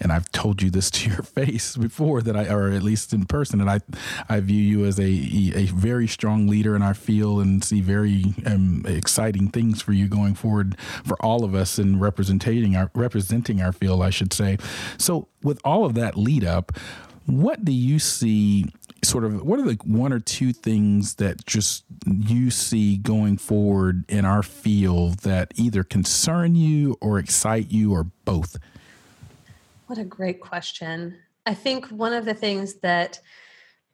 and 0.00 0.12
I've 0.12 0.30
told 0.32 0.62
you 0.62 0.70
this 0.70 0.90
to 0.96 1.10
your 1.10 1.22
face 1.22 1.76
before 1.76 2.22
that 2.22 2.36
I, 2.36 2.48
or 2.48 2.70
at 2.70 2.82
least 2.82 3.12
in 3.12 3.26
person, 3.26 3.60
and 3.60 3.68
I 3.68 3.80
I 4.28 4.40
view 4.40 4.62
you 4.62 4.84
as 4.84 4.98
a 4.98 5.04
a 5.04 5.66
very 5.66 6.06
strong 6.06 6.46
leader 6.46 6.76
in 6.76 6.82
our 6.82 6.94
field 6.94 7.42
and 7.42 7.62
see 7.62 7.80
very 7.80 8.34
um, 8.46 8.84
exciting 8.86 9.48
things 9.48 9.82
for 9.82 9.92
you 9.92 10.08
going 10.08 10.34
forward 10.34 10.78
for 11.04 11.16
all 11.24 11.44
of 11.44 11.54
us 11.54 11.78
in 11.78 11.98
representing 11.98 12.76
our 12.76 12.90
representing 12.94 13.60
our 13.60 13.72
field, 13.72 14.02
I 14.02 14.10
should 14.10 14.32
say. 14.32 14.58
So, 14.98 15.28
with 15.42 15.60
all 15.64 15.84
of 15.84 15.94
that 15.94 16.16
lead 16.16 16.44
up. 16.44 16.72
What 17.26 17.64
do 17.64 17.72
you 17.72 17.98
see 17.98 18.66
sort 19.04 19.24
of 19.24 19.42
what 19.42 19.58
are 19.58 19.64
the 19.64 19.78
one 19.84 20.12
or 20.12 20.20
two 20.20 20.52
things 20.52 21.14
that 21.16 21.44
just 21.46 21.84
you 22.06 22.50
see 22.50 22.96
going 22.96 23.36
forward 23.36 24.04
in 24.08 24.24
our 24.24 24.42
field 24.42 25.20
that 25.20 25.52
either 25.56 25.84
concern 25.84 26.54
you 26.54 26.96
or 27.00 27.18
excite 27.18 27.70
you 27.70 27.92
or 27.92 28.04
both? 28.24 28.56
What 29.86 29.98
a 29.98 30.04
great 30.04 30.40
question. 30.40 31.18
I 31.46 31.54
think 31.54 31.86
one 31.86 32.12
of 32.12 32.24
the 32.24 32.34
things 32.34 32.74
that 32.76 33.20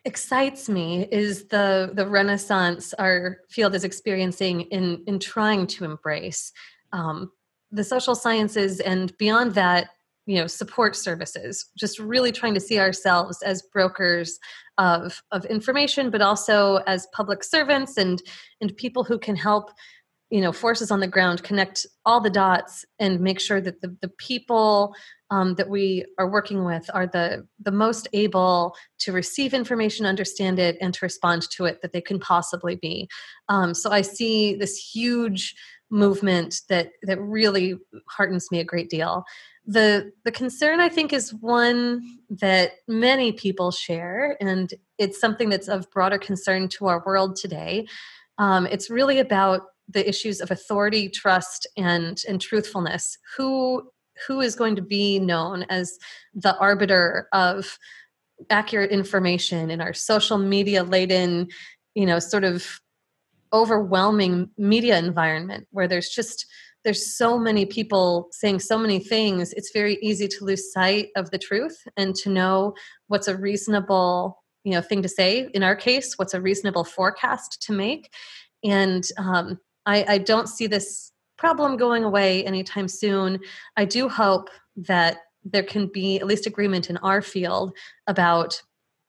excites 0.05 0.69
me 0.69 1.07
is 1.13 1.45
the 1.45 1.91
the 1.95 2.07
renaissance 2.07 2.93
our 2.95 3.39
field 3.49 3.75
is 3.75 3.85
experiencing 3.85 4.63
in 4.63 5.03
in 5.07 5.19
trying 5.19 5.67
to 5.67 5.85
embrace 5.85 6.53
um, 6.93 7.31
the 7.71 7.85
social 7.85 8.15
sciences 8.15 8.81
and 8.81 9.17
beyond 9.17 9.55
that 9.55 9.91
you 10.27 10.37
know 10.37 10.47
support 10.47 10.95
services 10.97 11.71
just 11.77 11.99
really 11.99 12.33
trying 12.33 12.55
to 12.55 12.61
see 12.61 12.79
ourselves 12.79 13.43
as 13.43 13.63
brokers 13.73 14.39
of 14.79 15.23
of 15.33 15.45
information 15.47 16.11
but 16.11 16.23
also 16.23 16.77
as 16.87 17.07
public 17.13 17.43
servants 17.43 17.97
and 17.97 18.23
and 18.61 18.77
people 18.77 19.05
who 19.05 19.19
can 19.19 19.37
help 19.37 19.71
you 20.31 20.41
know 20.41 20.51
forces 20.51 20.91
on 20.91 21.01
the 21.01 21.07
ground 21.07 21.43
connect 21.43 21.87
all 22.07 22.21
the 22.21 22.31
dots 22.31 22.85
and 22.99 23.21
make 23.21 23.39
sure 23.39 23.61
that 23.61 23.81
the, 23.83 23.95
the 24.01 24.09
people 24.09 24.95
um, 25.31 25.55
that 25.55 25.69
we 25.69 26.05
are 26.19 26.31
working 26.31 26.65
with 26.65 26.89
are 26.95 27.07
the 27.07 27.47
the 27.61 27.71
most 27.71 28.09
able 28.15 28.75
to 28.99 29.13
receive 29.13 29.53
information 29.53 30.07
understand 30.07 30.59
it 30.59 30.77
and 30.81 30.95
to 30.95 31.01
respond 31.03 31.43
to 31.51 31.67
it 31.67 31.83
that 31.83 31.93
they 31.93 32.01
can 32.01 32.19
possibly 32.19 32.77
be. 32.77 33.09
Um, 33.49 33.75
so 33.75 33.91
i 33.91 34.01
see 34.01 34.55
this 34.55 34.77
huge 34.77 35.55
movement 35.93 36.63
that 36.69 36.91
that 37.03 37.21
really 37.21 37.77
heartens 38.09 38.51
me 38.51 38.59
a 38.59 38.65
great 38.65 38.91
deal. 38.91 39.25
The 39.65 40.11
the 40.25 40.33
concern 40.33 40.81
i 40.81 40.89
think 40.89 41.13
is 41.13 41.33
one 41.35 42.03
that 42.29 42.73
many 42.89 43.31
people 43.31 43.71
share 43.71 44.37
and 44.41 44.75
it's 44.99 45.21
something 45.21 45.51
that's 45.51 45.69
of 45.69 45.89
broader 45.93 46.19
concern 46.19 46.69
to 46.69 46.87
our 46.87 47.03
world 47.07 47.37
today. 47.37 47.87
Um, 48.39 48.67
it's 48.67 48.91
really 48.91 49.21
about 49.21 49.63
the 49.89 50.09
issues 50.09 50.41
of 50.41 50.51
authority 50.51 51.09
trust 51.09 51.67
and 51.77 52.21
and 52.27 52.41
truthfulness. 52.41 53.19
Who 53.37 53.89
who 54.27 54.41
is 54.41 54.57
going 54.57 54.77
to 54.77 54.83
be 54.83 55.19
known 55.19 55.65
as 55.69 55.99
the 56.35 56.57
arbiter 56.59 57.29
of 57.33 57.79
accurate 58.51 58.91
information 58.91 59.71
in 59.71 59.81
our 59.81 59.93
social 59.93 60.39
media 60.39 60.83
laden 60.83 61.49
you 61.95 62.07
know 62.07 62.19
sort 62.19 62.45
of 62.45 62.81
overwhelming 63.53 64.51
media 64.57 64.99
environment 64.99 65.67
where 65.71 65.89
there's 65.89 66.09
just 66.09 66.47
there's 66.85 67.15
so 67.15 67.39
many 67.39 67.65
people 67.65 68.29
saying 68.33 68.59
so 68.59 68.77
many 68.77 68.99
things 68.99 69.53
it's 69.53 69.71
very 69.73 69.99
easy 70.03 70.27
to 70.27 70.45
lose 70.45 70.73
sight 70.73 71.11
of 71.17 71.31
the 71.31 71.39
truth 71.39 71.87
and 71.97 72.15
to 72.15 72.31
know 72.31 72.75
what's 73.09 73.29
a 73.29 73.37
reasonable 73.37 74.43
you 74.65 74.73
know 74.73 74.81
thing 74.81 75.03
to 75.03 75.09
say. 75.09 75.49
In 75.55 75.63
our 75.63 75.77
case 75.77 76.15
what's 76.19 76.35
a 76.35 76.41
reasonable 76.41 76.85
forecast 76.85 77.63
to 77.63 77.73
make. 77.73 78.13
And 78.65 79.07
um, 79.19 79.59
I, 79.87 80.05
I 80.09 80.19
don't 80.19 80.49
see 80.49 80.67
this 80.67 81.13
problem 81.37 81.77
going 81.77 82.05
away 82.05 82.45
anytime 82.45 82.87
soon. 82.87 83.41
I 83.77 83.85
do 83.85 84.09
hope 84.09 84.49
that 84.77 85.19
there 85.45 85.65
can 85.65 85.89
be 85.89 86.21
at 86.21 86.27
least 86.27 86.47
agreement 86.47 86.89
in 86.89 86.97
our 86.99 87.21
field 87.21 87.77
about 88.07 88.63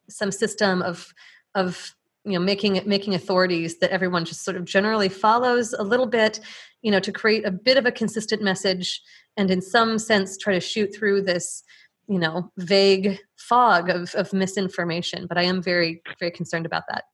some 0.09 0.31
system 0.31 0.81
of 0.81 1.13
of 1.55 1.93
you 2.25 2.33
know 2.33 2.39
making 2.39 2.81
making 2.85 3.13
authorities 3.15 3.79
that 3.79 3.91
everyone 3.91 4.25
just 4.25 4.43
sort 4.43 4.57
of 4.57 4.65
generally 4.65 5.09
follows 5.09 5.73
a 5.73 5.83
little 5.83 6.07
bit 6.07 6.39
you 6.81 6.91
know 6.91 6.99
to 6.99 7.11
create 7.11 7.45
a 7.45 7.51
bit 7.51 7.77
of 7.77 7.85
a 7.85 7.91
consistent 7.91 8.41
message 8.41 9.01
and 9.37 9.51
in 9.51 9.61
some 9.61 9.99
sense 9.99 10.37
try 10.37 10.53
to 10.53 10.59
shoot 10.59 10.93
through 10.95 11.21
this 11.21 11.63
you 12.07 12.19
know 12.19 12.51
vague 12.57 13.17
fog 13.37 13.89
of, 13.89 14.13
of 14.15 14.31
misinformation. 14.33 15.27
But 15.27 15.37
i 15.37 15.43
am 15.43 15.61
very 15.61 16.01
very 16.19 16.31
concerned 16.31 16.65
about 16.65 16.83
that 16.89 17.05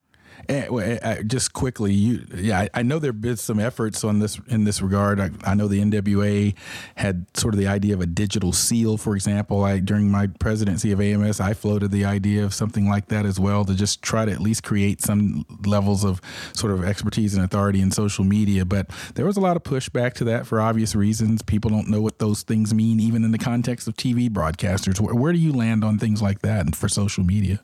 Eh, 0.47 0.65
and, 0.65 0.79
eh, 0.79 0.99
eh, 1.01 1.23
just 1.23 1.53
quickly, 1.53 1.93
you, 1.93 2.25
yeah, 2.35 2.61
I, 2.61 2.69
I, 2.75 2.83
know 2.83 2.97
there 2.97 3.09
have 3.11 3.21
been 3.21 3.37
some 3.37 3.59
efforts 3.59 4.03
on 4.03 4.19
this 4.19 4.39
in 4.47 4.63
this 4.63 4.81
regard. 4.81 5.19
I, 5.19 5.29
I, 5.43 5.53
know 5.53 5.67
the 5.67 5.81
NWA 5.81 6.55
had 6.95 7.25
sort 7.37 7.53
of 7.53 7.59
the 7.59 7.67
idea 7.67 7.93
of 7.93 8.01
a 8.01 8.05
digital 8.05 8.53
seal, 8.53 8.97
for 8.97 9.15
example. 9.15 9.63
I 9.63 9.79
during 9.79 10.09
my 10.09 10.27
presidency 10.27 10.91
of 10.91 11.01
AMS, 11.01 11.39
I 11.39 11.53
floated 11.53 11.91
the 11.91 12.05
idea 12.05 12.43
of 12.43 12.53
something 12.53 12.87
like 12.87 13.07
that 13.07 13.25
as 13.25 13.39
well 13.39 13.65
to 13.65 13.75
just 13.75 14.01
try 14.01 14.25
to 14.25 14.31
at 14.31 14.39
least 14.39 14.63
create 14.63 15.01
some 15.01 15.45
levels 15.65 16.03
of 16.03 16.21
sort 16.53 16.71
of 16.71 16.83
expertise 16.83 17.35
and 17.35 17.43
authority 17.43 17.81
in 17.81 17.91
social 17.91 18.23
media. 18.23 18.65
But 18.65 18.89
there 19.15 19.25
was 19.25 19.37
a 19.37 19.41
lot 19.41 19.57
of 19.57 19.63
pushback 19.63 20.13
to 20.15 20.23
that 20.25 20.47
for 20.47 20.61
obvious 20.61 20.95
reasons. 20.95 21.41
People 21.41 21.69
don't 21.69 21.89
know 21.89 22.01
what 22.01 22.19
those 22.19 22.43
things 22.43 22.73
mean, 22.73 22.99
even 22.99 23.23
in 23.23 23.31
the 23.31 23.37
context 23.37 23.87
of 23.87 23.95
TV 23.95 24.29
broadcasters. 24.29 24.99
Where, 24.99 25.13
where 25.13 25.33
do 25.33 25.39
you 25.39 25.51
land 25.51 25.83
on 25.83 25.99
things 25.99 26.21
like 26.21 26.39
that 26.43 26.75
for 26.75 26.87
social 26.87 27.23
media? 27.23 27.59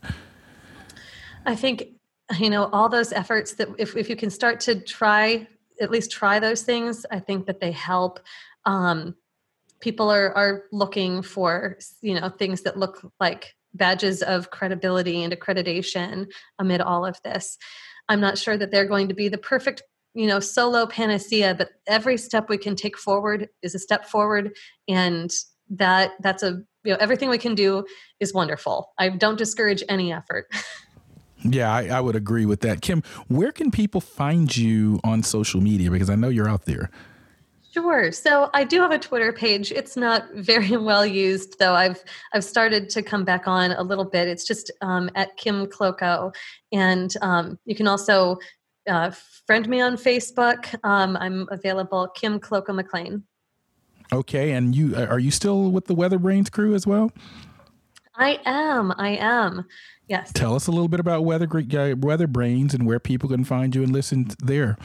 I 1.46 1.56
think 1.56 1.95
you 2.40 2.50
know 2.50 2.70
all 2.72 2.90
those 2.90 3.12
efforts 3.12 3.54
that 3.54 3.68
if, 3.78 3.96
if 3.96 4.10
you 4.10 4.16
can 4.16 4.30
start 4.30 4.60
to 4.60 4.80
try 4.80 5.48
at 5.82 5.92
least 5.92 6.12
try 6.12 6.40
those 6.40 6.64
things 6.64 7.06
i 7.12 7.20
think 7.20 7.46
that 7.46 7.60
they 7.60 7.72
help. 7.72 8.20
Um, 8.66 9.16
people 9.80 10.10
are 10.10 10.34
are 10.36 10.64
looking 10.72 11.22
for 11.22 11.78
you 12.02 12.20
know 12.20 12.30
things 12.30 12.62
that 12.64 12.78
look 12.78 13.12
like 13.20 13.54
badges 13.74 14.24
of 14.24 14.50
credibility 14.50 15.24
and 15.24 15.32
accreditation 15.32 16.28
amid 16.60 16.82
all 16.82 17.06
of 17.06 17.22
this. 17.24 17.58
I'm 18.08 18.22
not 18.22 18.38
sure 18.38 18.58
that 18.58 18.72
they're 18.72 18.88
going 18.88 19.10
to 19.10 19.14
be 19.14 19.28
the 19.28 19.38
perfect 19.38 19.84
you 20.14 20.28
know 20.28 20.40
solo 20.40 20.86
panacea 20.86 21.54
but 21.56 21.70
every 21.88 22.18
step 22.18 22.50
we 22.50 22.58
can 22.58 22.76
take 22.76 22.98
forward 22.98 23.50
is 23.62 23.76
a 23.76 23.80
step 23.80 24.06
forward 24.06 24.56
and 24.88 25.32
that 25.70 26.12
that's 26.22 26.42
a 26.42 26.64
you 26.84 26.92
know 26.94 26.98
everything 27.00 27.30
we 27.30 27.38
can 27.38 27.56
do 27.56 27.86
is 28.20 28.34
wonderful. 28.34 28.94
I 28.98 29.10
don't 29.10 29.38
discourage 29.38 29.84
any 29.90 30.14
effort 30.14 30.48
Yeah, 31.48 31.72
I, 31.72 31.88
I, 31.88 32.02
would 32.02 32.16
agree 32.16 32.46
with 32.46 32.62
that. 32.62 32.82
Kim, 32.82 33.04
where 33.28 33.52
can 33.52 33.70
people 33.70 34.02
find 34.02 34.56
you 34.56 35.00
on 35.04 35.22
social 35.22 35.62
media? 35.62 35.92
Because 35.92 36.10
I 36.10 36.16
know 36.16 36.30
you're 36.30 36.50
out 36.50 36.66
there. 36.66 36.90
Sure. 37.72 38.12
So 38.12 38.50
I 38.54 38.64
do 38.64 38.82
have 38.82 38.92
a 38.92 38.98
Twitter 38.98 39.32
page. 39.32 39.72
It's 39.72 39.96
not 39.96 40.34
very 40.34 40.78
well 40.78 41.06
used, 41.06 41.60
though. 41.60 41.74
I've 41.74 42.04
I've 42.34 42.44
started 42.44 42.90
to 42.92 43.04
come 43.04 43.26
back 43.26 43.48
on 43.48 43.74
a 43.74 43.84
little 43.84 44.06
bit. 44.06 44.28
It's 44.28 44.48
just 44.48 44.72
um, 44.82 45.10
at 45.14 45.36
Kim 45.38 45.68
Klockow, 45.68 46.34
and 46.72 47.14
um, 47.22 47.60
you 47.66 47.76
can 47.76 47.88
also 47.88 48.38
uh, 48.88 49.12
friend 49.46 49.68
me 49.68 49.82
on 49.82 49.98
Facebook. 49.98 50.74
Um, 50.86 51.18
I'm 51.18 51.48
available, 51.52 52.08
Kim 52.16 52.40
Klockow 52.40 52.80
McClain. 52.80 53.24
Okay, 54.14 54.52
and 54.54 54.74
you 54.74 54.96
are 54.96 55.20
you 55.20 55.32
still 55.32 55.70
with 55.70 55.86
the 55.86 55.96
Weather 55.96 56.18
Brains 56.18 56.50
crew 56.50 56.76
as 56.76 56.88
well? 56.88 57.12
I 58.16 58.40
am. 58.46 58.94
I 58.98 59.18
am. 59.18 59.66
Yes. 60.08 60.32
Tell 60.34 60.56
us 60.56 60.68
a 60.68 60.72
little 60.72 60.88
bit 60.88 61.00
about 61.00 61.26
Weather 61.26 61.48
Weather 61.96 62.28
Brains 62.28 62.74
and 62.74 62.86
where 62.86 63.00
people 63.00 63.30
can 63.30 63.44
find 63.44 63.74
you 63.76 63.84
and 63.84 63.92
listen 63.92 64.28
there. 64.44 64.78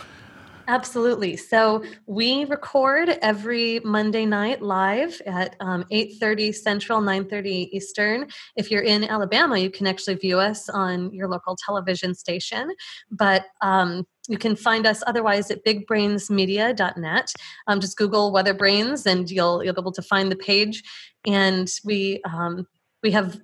Absolutely. 0.70 1.36
So 1.36 1.82
we 2.06 2.44
record 2.44 3.08
every 3.22 3.80
Monday 3.80 4.24
night 4.24 4.62
live 4.62 5.20
at 5.26 5.56
um, 5.58 5.84
8.30 5.90 6.54
Central, 6.54 7.00
9.30 7.00 7.70
Eastern. 7.72 8.28
If 8.54 8.70
you're 8.70 8.82
in 8.82 9.02
Alabama, 9.02 9.58
you 9.58 9.68
can 9.68 9.88
actually 9.88 10.14
view 10.14 10.38
us 10.38 10.68
on 10.68 11.12
your 11.12 11.26
local 11.26 11.56
television 11.56 12.14
station. 12.14 12.70
But 13.10 13.46
um, 13.62 14.06
you 14.28 14.38
can 14.38 14.54
find 14.54 14.86
us 14.86 15.02
otherwise 15.08 15.50
at 15.50 15.64
bigbrainsmedia.net. 15.64 17.32
Um, 17.66 17.80
just 17.80 17.96
Google 17.96 18.32
Weather 18.32 18.54
Brains 18.54 19.06
and 19.06 19.28
you'll, 19.28 19.64
you'll 19.64 19.74
be 19.74 19.80
able 19.80 19.90
to 19.90 20.02
find 20.02 20.30
the 20.30 20.36
page. 20.36 20.84
And 21.26 21.68
we, 21.84 22.22
um, 22.32 22.64
we 23.02 23.10
have 23.10 23.40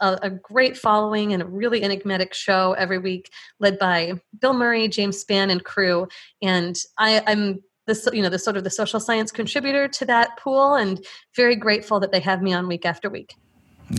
a, 0.00 0.18
a, 0.22 0.30
great 0.30 0.76
following 0.76 1.32
and 1.32 1.42
a 1.42 1.46
really 1.46 1.82
enigmatic 1.82 2.34
show 2.34 2.72
every 2.72 2.98
week, 2.98 3.30
led 3.58 3.78
by 3.78 4.14
Bill 4.38 4.54
Murray, 4.54 4.88
James 4.88 5.22
Spann, 5.22 5.50
and 5.50 5.64
crew. 5.64 6.08
And 6.42 6.76
I, 6.98 7.22
I'm 7.26 7.62
the 7.86 8.10
you 8.12 8.22
know 8.22 8.28
the 8.28 8.38
sort 8.38 8.56
of 8.56 8.64
the 8.64 8.70
social 8.70 9.00
science 9.00 9.30
contributor 9.30 9.88
to 9.88 10.04
that 10.06 10.38
pool, 10.38 10.74
and 10.74 11.04
very 11.34 11.56
grateful 11.56 12.00
that 12.00 12.12
they 12.12 12.20
have 12.20 12.42
me 12.42 12.52
on 12.52 12.68
week 12.68 12.86
after 12.86 13.10
week. 13.10 13.34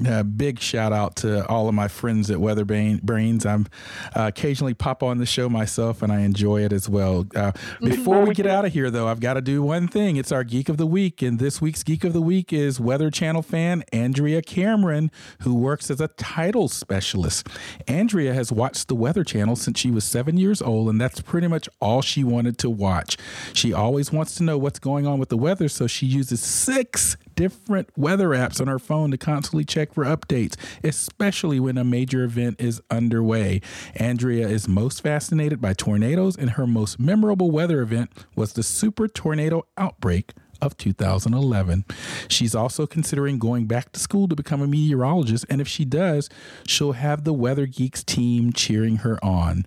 A 0.07 0.23
big 0.23 0.59
shout 0.59 0.93
out 0.93 1.17
to 1.17 1.45
all 1.47 1.67
of 1.67 1.75
my 1.75 1.89
friends 1.89 2.31
at 2.31 2.39
Weather 2.39 2.63
Brains. 2.63 3.45
I'm 3.45 3.67
uh, 4.15 4.27
occasionally 4.27 4.73
pop 4.73 5.03
on 5.03 5.17
the 5.17 5.25
show 5.25 5.49
myself, 5.49 6.01
and 6.01 6.13
I 6.13 6.21
enjoy 6.21 6.63
it 6.63 6.71
as 6.71 6.87
well. 6.87 7.27
Uh, 7.35 7.51
before 7.81 8.25
we 8.25 8.33
get 8.33 8.45
out 8.45 8.63
of 8.63 8.71
here, 8.71 8.89
though, 8.89 9.09
I've 9.09 9.19
got 9.19 9.33
to 9.33 9.41
do 9.41 9.61
one 9.61 9.89
thing. 9.89 10.15
It's 10.15 10.31
our 10.31 10.45
Geek 10.45 10.69
of 10.69 10.77
the 10.77 10.87
Week, 10.87 11.21
and 11.21 11.39
this 11.39 11.59
week's 11.59 11.83
Geek 11.83 12.05
of 12.05 12.13
the 12.13 12.21
Week 12.21 12.53
is 12.53 12.79
Weather 12.79 13.11
Channel 13.11 13.41
fan 13.41 13.83
Andrea 13.91 14.41
Cameron, 14.41 15.11
who 15.41 15.53
works 15.53 15.91
as 15.91 15.99
a 15.99 16.07
title 16.07 16.69
specialist. 16.69 17.47
Andrea 17.85 18.33
has 18.33 18.49
watched 18.49 18.87
the 18.87 18.95
Weather 18.95 19.25
Channel 19.25 19.57
since 19.57 19.77
she 19.77 19.91
was 19.91 20.05
seven 20.05 20.37
years 20.37 20.61
old, 20.61 20.87
and 20.87 21.01
that's 21.01 21.19
pretty 21.19 21.47
much 21.47 21.67
all 21.81 22.01
she 22.01 22.23
wanted 22.23 22.57
to 22.59 22.69
watch. 22.69 23.17
She 23.51 23.73
always 23.73 24.11
wants 24.11 24.35
to 24.35 24.43
know 24.43 24.57
what's 24.57 24.79
going 24.79 25.05
on 25.05 25.19
with 25.19 25.29
the 25.29 25.37
weather, 25.37 25.67
so 25.67 25.85
she 25.85 26.05
uses 26.05 26.39
six 26.39 27.17
different 27.35 27.89
weather 27.97 28.29
apps 28.29 28.61
on 28.61 28.67
her 28.67 28.79
phone 28.79 29.11
to 29.11 29.17
constantly 29.17 29.65
check 29.65 29.93
for 29.93 30.05
updates, 30.05 30.55
especially 30.83 31.59
when 31.59 31.77
a 31.77 31.83
major 31.83 32.23
event 32.23 32.59
is 32.59 32.81
underway. 32.89 33.61
Andrea 33.95 34.47
is 34.47 34.67
most 34.67 35.01
fascinated 35.01 35.61
by 35.61 35.73
tornadoes, 35.73 36.37
and 36.37 36.51
her 36.51 36.67
most 36.67 36.99
memorable 36.99 37.51
weather 37.51 37.81
event 37.81 38.11
was 38.35 38.53
the 38.53 38.63
super 38.63 39.07
tornado 39.07 39.63
outbreak 39.77 40.33
of 40.61 40.77
2011. 40.77 41.85
She's 42.27 42.55
also 42.55 42.85
considering 42.85 43.39
going 43.39 43.65
back 43.65 43.91
to 43.93 43.99
school 43.99 44.27
to 44.27 44.35
become 44.35 44.61
a 44.61 44.67
meteorologist, 44.67 45.45
and 45.49 45.61
if 45.61 45.67
she 45.67 45.85
does, 45.85 46.29
she'll 46.67 46.91
have 46.93 47.23
the 47.23 47.33
Weather 47.33 47.65
Geeks 47.65 48.03
team 48.03 48.53
cheering 48.53 48.97
her 48.97 49.17
on. 49.23 49.65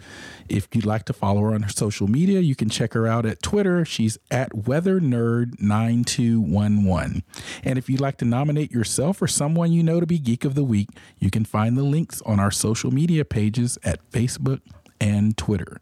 If 0.48 0.68
you'd 0.74 0.86
like 0.86 1.04
to 1.06 1.12
follow 1.12 1.40
her 1.42 1.54
on 1.54 1.62
her 1.62 1.70
social 1.70 2.08
media, 2.08 2.40
you 2.40 2.54
can 2.54 2.68
check 2.68 2.92
her 2.92 3.06
out 3.06 3.26
at 3.26 3.42
Twitter. 3.42 3.84
She's 3.84 4.18
at 4.30 4.50
WeatherNerd9211. 4.50 7.22
And 7.62 7.78
if 7.78 7.88
you'd 7.88 8.00
like 8.00 8.18
to 8.18 8.24
nominate 8.24 8.70
yourself 8.70 9.22
or 9.22 9.26
someone 9.26 9.72
you 9.72 9.82
know 9.82 10.00
to 10.00 10.06
be 10.06 10.18
Geek 10.18 10.44
of 10.44 10.54
the 10.54 10.64
Week, 10.64 10.88
you 11.18 11.30
can 11.30 11.44
find 11.44 11.76
the 11.76 11.82
links 11.82 12.22
on 12.22 12.40
our 12.40 12.50
social 12.50 12.90
media 12.90 13.24
pages 13.24 13.78
at 13.84 14.10
Facebook 14.10 14.60
and 15.00 15.36
Twitter. 15.36 15.78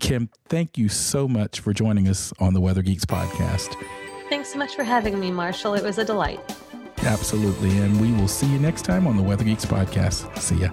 Kim, 0.00 0.30
thank 0.48 0.76
you 0.76 0.88
so 0.88 1.28
much 1.28 1.60
for 1.60 1.72
joining 1.72 2.08
us 2.08 2.32
on 2.38 2.54
the 2.54 2.60
Weather 2.60 2.82
Geeks 2.82 3.04
podcast. 3.04 3.76
Thanks 4.28 4.52
so 4.52 4.58
much 4.58 4.74
for 4.74 4.82
having 4.84 5.18
me, 5.18 5.30
Marshall. 5.30 5.74
It 5.74 5.82
was 5.84 5.98
a 5.98 6.04
delight. 6.04 6.40
Absolutely. 6.98 7.78
And 7.78 8.00
we 8.00 8.12
will 8.12 8.28
see 8.28 8.46
you 8.46 8.58
next 8.58 8.82
time 8.82 9.06
on 9.06 9.16
the 9.16 9.22
Weather 9.22 9.44
Geeks 9.44 9.64
podcast. 9.64 10.36
See 10.38 10.56
ya. 10.56 10.70